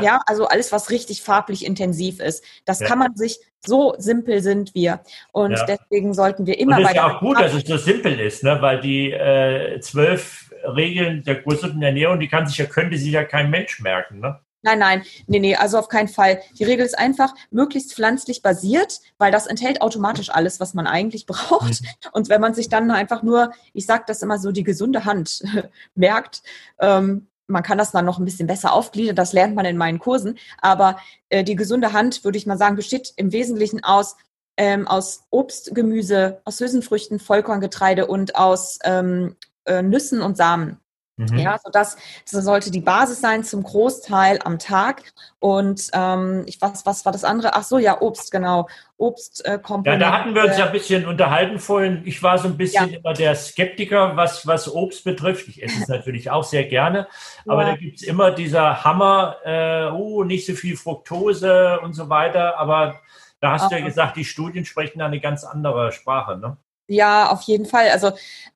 [0.00, 0.20] ja.
[0.26, 2.44] also alles, was richtig farblich intensiv ist.
[2.64, 2.86] Das ja.
[2.86, 5.00] kann man sich, so simpel sind wir.
[5.32, 5.66] Und ja.
[5.66, 6.84] deswegen sollten wir immer weiter.
[6.84, 8.58] Es ist ja auch gut, dass es so simpel ist, ne?
[8.60, 13.24] weil die äh, zwölf Regeln der gesunden Ernährung, die kann sich ja, könnte sich ja
[13.24, 14.40] kein Mensch merken, ne?
[14.66, 16.40] Nein, nein, nee, nee, also auf keinen Fall.
[16.58, 21.24] Die Regel ist einfach möglichst pflanzlich basiert, weil das enthält automatisch alles, was man eigentlich
[21.26, 21.82] braucht.
[21.82, 21.88] Mhm.
[22.10, 25.44] Und wenn man sich dann einfach nur, ich sage das immer so, die gesunde Hand
[25.94, 26.42] merkt,
[26.80, 30.00] ähm, man kann das dann noch ein bisschen besser aufgliedern, das lernt man in meinen
[30.00, 30.36] Kursen.
[30.60, 30.98] Aber
[31.28, 34.16] äh, die gesunde Hand, würde ich mal sagen, besteht im Wesentlichen aus,
[34.56, 40.80] ähm, aus Obst, Gemüse, aus Hülsenfrüchten, Vollkorngetreide und aus ähm, äh, Nüssen und Samen.
[41.18, 41.38] Mhm.
[41.38, 41.96] Ja, so das,
[42.30, 45.02] das sollte die Basis sein zum Großteil am Tag.
[45.38, 47.54] Und ähm, ich was, was war das andere?
[47.54, 48.68] Ach so, ja, Obst, genau.
[48.98, 52.02] Obst äh, Ja, da hatten wir uns ja ein bisschen unterhalten vorhin.
[52.04, 52.98] Ich war so ein bisschen ja.
[52.98, 55.48] immer der Skeptiker, was, was Obst betrifft.
[55.48, 57.08] Ich esse es natürlich auch sehr gerne.
[57.46, 57.70] Aber ja.
[57.70, 62.58] da gibt es immer dieser Hammer, äh, oh, nicht so viel Fructose und so weiter.
[62.58, 63.00] Aber
[63.40, 66.58] da hast du ja gesagt, die Studien sprechen da eine ganz andere Sprache, ne?
[66.88, 67.90] Ja, auf jeden Fall.
[67.90, 68.12] Also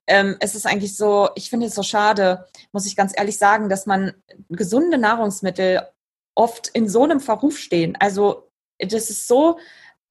[0.07, 3.67] ähm, es ist eigentlich so, ich finde es so schade, muss ich ganz ehrlich sagen,
[3.67, 4.13] dass man
[4.49, 5.81] gesunde Nahrungsmittel
[6.35, 7.97] oft in so einem Verruf stehen.
[7.99, 9.59] Also das ist so,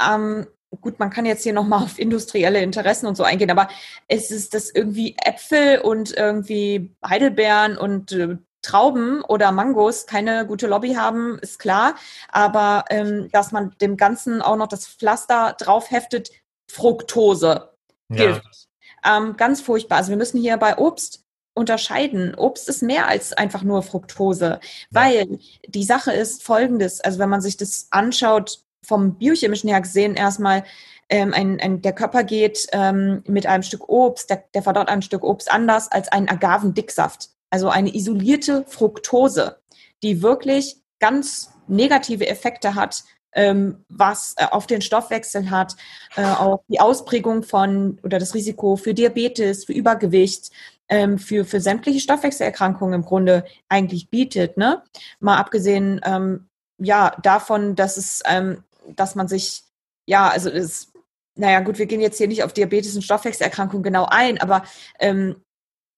[0.03, 0.47] ähm,
[0.81, 3.69] gut, man kann jetzt hier nochmal auf industrielle Interessen und so eingehen, aber
[4.07, 10.67] es ist das irgendwie Äpfel und irgendwie Heidelbeeren und äh, Trauben oder Mangos keine gute
[10.67, 11.95] Lobby haben, ist klar.
[12.29, 16.31] Aber ähm, dass man dem Ganzen auch noch das Pflaster drauf heftet,
[16.71, 17.70] Fructose
[18.11, 18.69] hilft.
[19.05, 19.19] Ja.
[19.19, 19.99] Ähm, ganz furchtbar.
[19.99, 22.35] Also wir müssen hier bei Obst unterscheiden.
[22.35, 27.01] Obst ist mehr als einfach nur Fructose, weil die Sache ist folgendes.
[27.01, 30.65] Also wenn man sich das anschaut, vom biochemischen her gesehen erstmal,
[31.09, 35.03] ähm, ein, ein, der Körper geht ähm, mit einem Stück Obst, der, der verdaut ein
[35.03, 37.31] Stück Obst anders als einen Agavendicksaft.
[37.51, 39.59] Also eine isolierte Fructose,
[40.03, 43.03] die wirklich ganz negative Effekte hat
[43.33, 45.77] ähm, was äh, auf den Stoffwechsel hat,
[46.17, 50.51] äh, auch die Ausprägung von oder das Risiko für Diabetes, für Übergewicht,
[50.89, 54.57] ähm, für, für sämtliche Stoffwechselerkrankungen im Grunde eigentlich bietet.
[54.57, 54.83] Ne?
[55.21, 58.65] Mal abgesehen ähm, ja, davon, dass es, ähm,
[58.97, 59.63] dass man sich,
[60.07, 60.93] ja, also es,
[61.37, 64.65] naja gut, wir gehen jetzt hier nicht auf Diabetes und Stoffwechselerkrankungen genau ein, aber
[64.99, 65.37] ähm,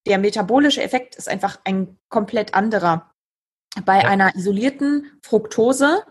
[0.07, 3.11] der metabolische Effekt ist einfach ein komplett anderer.
[3.87, 4.09] Bei ja.
[4.09, 6.05] einer isolierten Fructose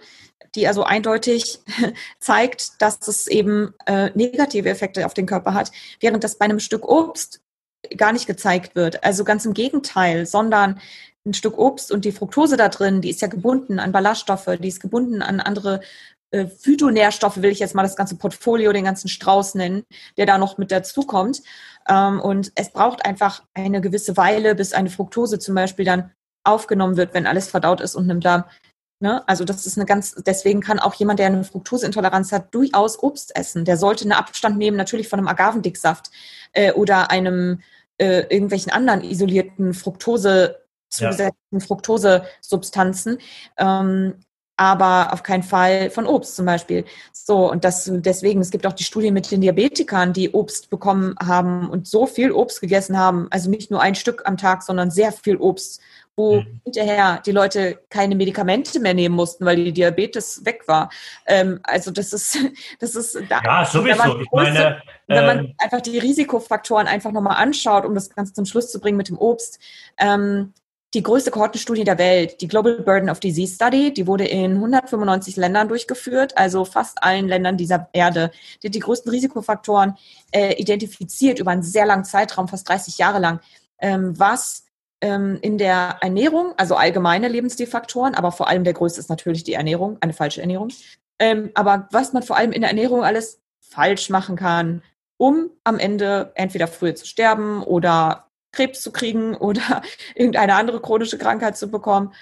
[0.56, 1.60] die also eindeutig
[2.20, 6.60] zeigt, dass es eben äh, negative Effekte auf den Körper hat, während das bei einem
[6.60, 7.42] Stück Obst
[7.98, 9.04] gar nicht gezeigt wird.
[9.04, 10.80] Also ganz im Gegenteil, sondern
[11.26, 14.68] ein Stück Obst und die Fructose da drin, die ist ja gebunden an Ballaststoffe, die
[14.68, 15.82] ist gebunden an andere
[16.32, 19.84] äh, Phytonährstoffe, will ich jetzt mal das ganze Portfolio, den ganzen Strauß nennen,
[20.18, 21.42] der da noch mit dazukommt.
[21.88, 26.12] Ähm, und es braucht einfach eine gewisse Weile, bis eine Fructose zum Beispiel dann
[26.44, 28.46] aufgenommen wird, wenn alles verdaut ist und im Darm.
[29.02, 29.28] Ne?
[29.28, 33.36] Also das ist eine ganz, deswegen kann auch jemand, der eine Fructoseintoleranz hat, durchaus Obst
[33.36, 33.66] essen.
[33.66, 36.12] Der sollte einen Abstand nehmen, natürlich von einem Agavendicksaft
[36.54, 37.62] äh, oder einem
[37.98, 41.60] äh, irgendwelchen anderen isolierten Fructose zugesetzten ja.
[41.60, 43.18] Fructose-Substanzen.
[43.58, 44.16] Ähm,
[44.62, 46.86] aber auf keinen Fall von Obst zum Beispiel.
[47.12, 51.16] So, und das deswegen, es gibt auch die Studie mit den Diabetikern, die Obst bekommen
[51.20, 54.92] haben und so viel Obst gegessen haben, also nicht nur ein Stück am Tag, sondern
[54.92, 55.82] sehr viel Obst,
[56.16, 56.62] wo mhm.
[56.64, 60.90] hinterher die Leute keine Medikamente mehr nehmen mussten, weil die Diabetes weg war.
[61.26, 62.38] Ähm, also das ist,
[62.80, 64.04] das ist da, ja sowieso.
[64.04, 68.34] Große, ich meine, wenn man ähm, einfach die Risikofaktoren einfach nochmal anschaut, um das Ganze
[68.34, 69.60] zum Schluss zu bringen mit dem Obst.
[69.98, 70.54] Ähm,
[70.94, 75.38] die größte Kohortenstudie der Welt, die Global Burden of Disease Study, die wurde in 195
[75.38, 78.32] Ländern durchgeführt, also fast allen Ländern dieser Erde.
[78.62, 79.96] Die hat die größten Risikofaktoren
[80.32, 83.40] äh, identifiziert über einen sehr langen Zeitraum, fast 30 Jahre lang,
[83.80, 84.66] ähm, was
[85.04, 89.98] in der Ernährung, also allgemeine Lebensstilfaktoren, aber vor allem der größte ist natürlich die Ernährung,
[90.00, 90.70] eine falsche Ernährung.
[91.18, 94.84] Ähm, aber was man vor allem in der Ernährung alles falsch machen kann,
[95.18, 99.82] um am Ende entweder früher zu sterben oder Krebs zu kriegen oder
[100.16, 102.14] irgendeine andere chronische Krankheit zu bekommen.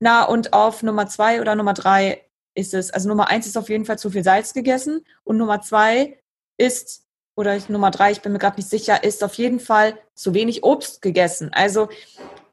[0.00, 2.24] Na, und auf Nummer zwei oder Nummer drei
[2.54, 5.60] ist es, also Nummer eins ist auf jeden Fall zu viel Salz gegessen und Nummer
[5.62, 6.20] zwei
[6.56, 7.04] ist,
[7.38, 10.64] oder Nummer drei, ich bin mir gerade nicht sicher, ist auf jeden Fall zu wenig
[10.64, 11.50] Obst gegessen.
[11.52, 11.88] Also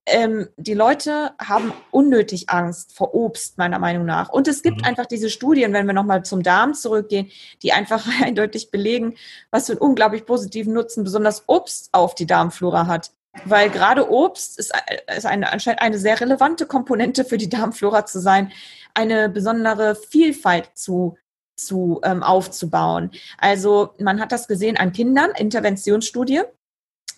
[0.05, 4.29] ähm, die Leute haben unnötig Angst vor Obst, meiner Meinung nach.
[4.29, 4.83] Und es gibt mhm.
[4.83, 7.31] einfach diese Studien, wenn wir nochmal zum Darm zurückgehen,
[7.63, 9.15] die einfach eindeutig belegen,
[9.49, 13.11] was für einen unglaublich positiven Nutzen besonders Obst auf die Darmflora hat
[13.43, 14.71] weil gerade Obst ist,
[15.13, 18.53] ist eine, anscheinend eine sehr relevante Komponente für die Darmflora zu sein,
[18.93, 21.17] eine besondere Vielfalt zu
[21.55, 23.11] zu ähm, aufzubauen.
[23.37, 26.41] Also man hat das gesehen an Kindern, Interventionsstudie.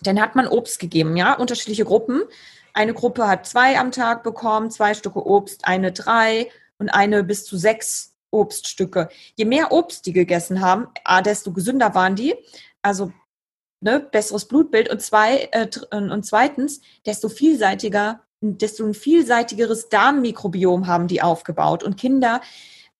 [0.02, 2.22] Dann hat man Obst gegeben, ja, unterschiedliche Gruppen.
[2.72, 7.44] Eine Gruppe hat zwei am Tag bekommen, zwei Stücke Obst, eine drei und eine bis
[7.44, 9.08] zu sechs Obststücke.
[9.34, 10.88] Je mehr Obst die gegessen haben,
[11.24, 12.34] desto gesünder waren die.
[12.82, 13.12] Also
[13.80, 21.08] ne, besseres Blutbild und zwei äh, und zweitens, desto vielseitiger, desto ein vielseitigeres Darmmikrobiom haben
[21.08, 22.40] die aufgebaut und Kinder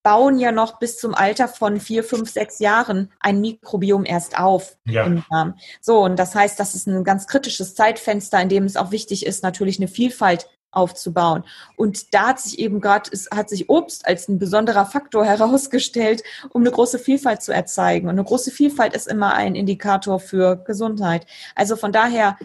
[0.03, 4.77] bauen ja noch bis zum Alter von vier, fünf, sechs Jahren ein Mikrobiom erst auf
[4.85, 5.05] ja.
[5.05, 5.55] im Darm.
[5.81, 9.25] So, und das heißt, das ist ein ganz kritisches Zeitfenster, in dem es auch wichtig
[9.25, 11.43] ist, natürlich eine Vielfalt aufzubauen.
[11.75, 16.61] Und da hat sich eben gerade, hat sich Obst als ein besonderer Faktor herausgestellt, um
[16.61, 18.07] eine große Vielfalt zu erzeugen.
[18.07, 21.25] Und eine große Vielfalt ist immer ein Indikator für Gesundheit.
[21.55, 22.37] Also von daher,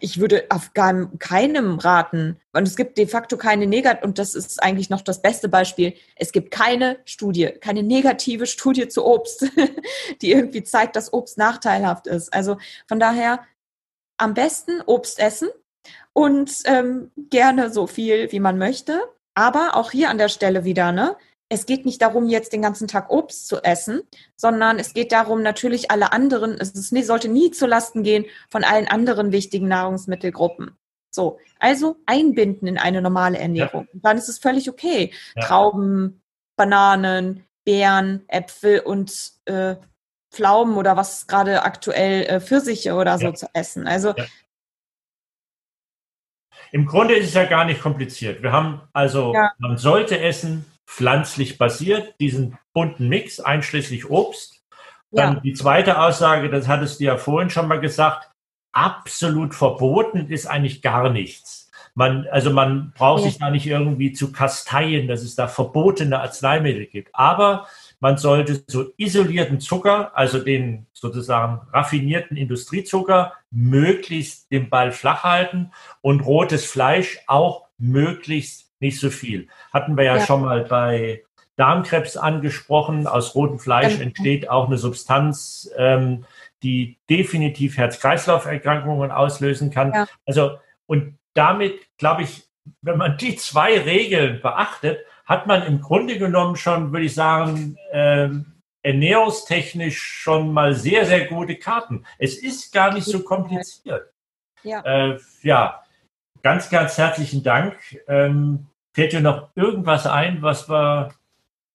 [0.00, 4.34] ich würde auf gar keinem raten, und es gibt de facto keine Negat, und das
[4.34, 9.46] ist eigentlich noch das beste Beispiel, es gibt keine Studie, keine negative Studie zu Obst,
[10.22, 12.32] die irgendwie zeigt, dass Obst nachteilhaft ist.
[12.32, 13.40] Also von daher
[14.18, 15.48] am besten Obst essen,
[16.12, 19.00] und ähm, gerne so viel, wie man möchte.
[19.34, 21.16] Aber auch hier an der Stelle wieder, ne?
[21.52, 24.02] Es geht nicht darum, jetzt den ganzen Tag Obst zu essen,
[24.36, 28.62] sondern es geht darum, natürlich alle anderen, es ist, sollte nie zu Lasten gehen von
[28.62, 30.78] allen anderen wichtigen Nahrungsmittelgruppen.
[31.10, 33.88] So, also einbinden in eine normale Ernährung.
[33.92, 34.00] Ja.
[34.02, 35.12] Dann ist es völlig okay.
[35.34, 35.42] Ja.
[35.42, 36.22] Trauben,
[36.56, 39.74] Bananen, Beeren, Äpfel und äh,
[40.30, 43.34] Pflaumen oder was gerade aktuell äh, Pfirsiche oder so ja.
[43.34, 43.88] zu essen.
[43.88, 44.14] Also
[46.72, 48.42] im Grunde ist es ja gar nicht kompliziert.
[48.42, 54.60] Wir haben also, man sollte essen, pflanzlich basiert, diesen bunten Mix, einschließlich Obst.
[55.12, 55.40] Dann ja.
[55.40, 58.28] die zweite Aussage, das hattest du ja vorhin schon mal gesagt,
[58.72, 61.70] absolut verboten ist eigentlich gar nichts.
[61.94, 63.30] Man, also man braucht ja.
[63.30, 67.14] sich da nicht irgendwie zu kasteien, dass es da verbotene Arzneimittel gibt.
[67.14, 67.66] Aber
[68.00, 75.70] man sollte so isolierten Zucker, also den sozusagen raffinierten Industriezucker, möglichst den Ball flach halten
[76.00, 79.48] und rotes Fleisch auch möglichst nicht so viel.
[79.72, 80.26] Hatten wir ja, ja.
[80.26, 81.22] schon mal bei
[81.56, 83.06] Darmkrebs angesprochen.
[83.06, 86.24] Aus rotem Fleisch ähm, entsteht auch eine Substanz, ähm,
[86.62, 89.92] die definitiv Herz-Kreislauf-Erkrankungen auslösen kann.
[89.92, 90.06] Ja.
[90.26, 92.48] Also, und damit, glaube ich,
[92.82, 97.76] wenn man die zwei Regeln beachtet, hat man im Grunde genommen schon, würde ich sagen,
[97.92, 98.28] äh,
[98.82, 102.04] ernährungstechnisch schon mal sehr, sehr gute Karten.
[102.18, 104.12] Es ist gar nicht so kompliziert.
[104.62, 105.82] Ja, äh, ja
[106.42, 107.76] ganz, ganz herzlichen Dank.
[108.08, 111.10] Ähm, fällt dir noch irgendwas ein, was wir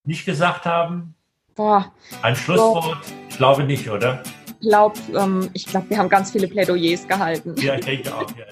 [0.04, 1.16] nicht gesagt haben?
[1.56, 1.92] Boah.
[2.22, 2.98] Ein Schlusswort?
[3.30, 4.24] Ich glaube nicht, oder?
[4.62, 7.56] glaube, ähm, ich glaube, wir haben ganz viele Plädoyers gehalten.
[7.58, 8.30] Ja, ich denke auch.
[8.32, 8.46] Ja.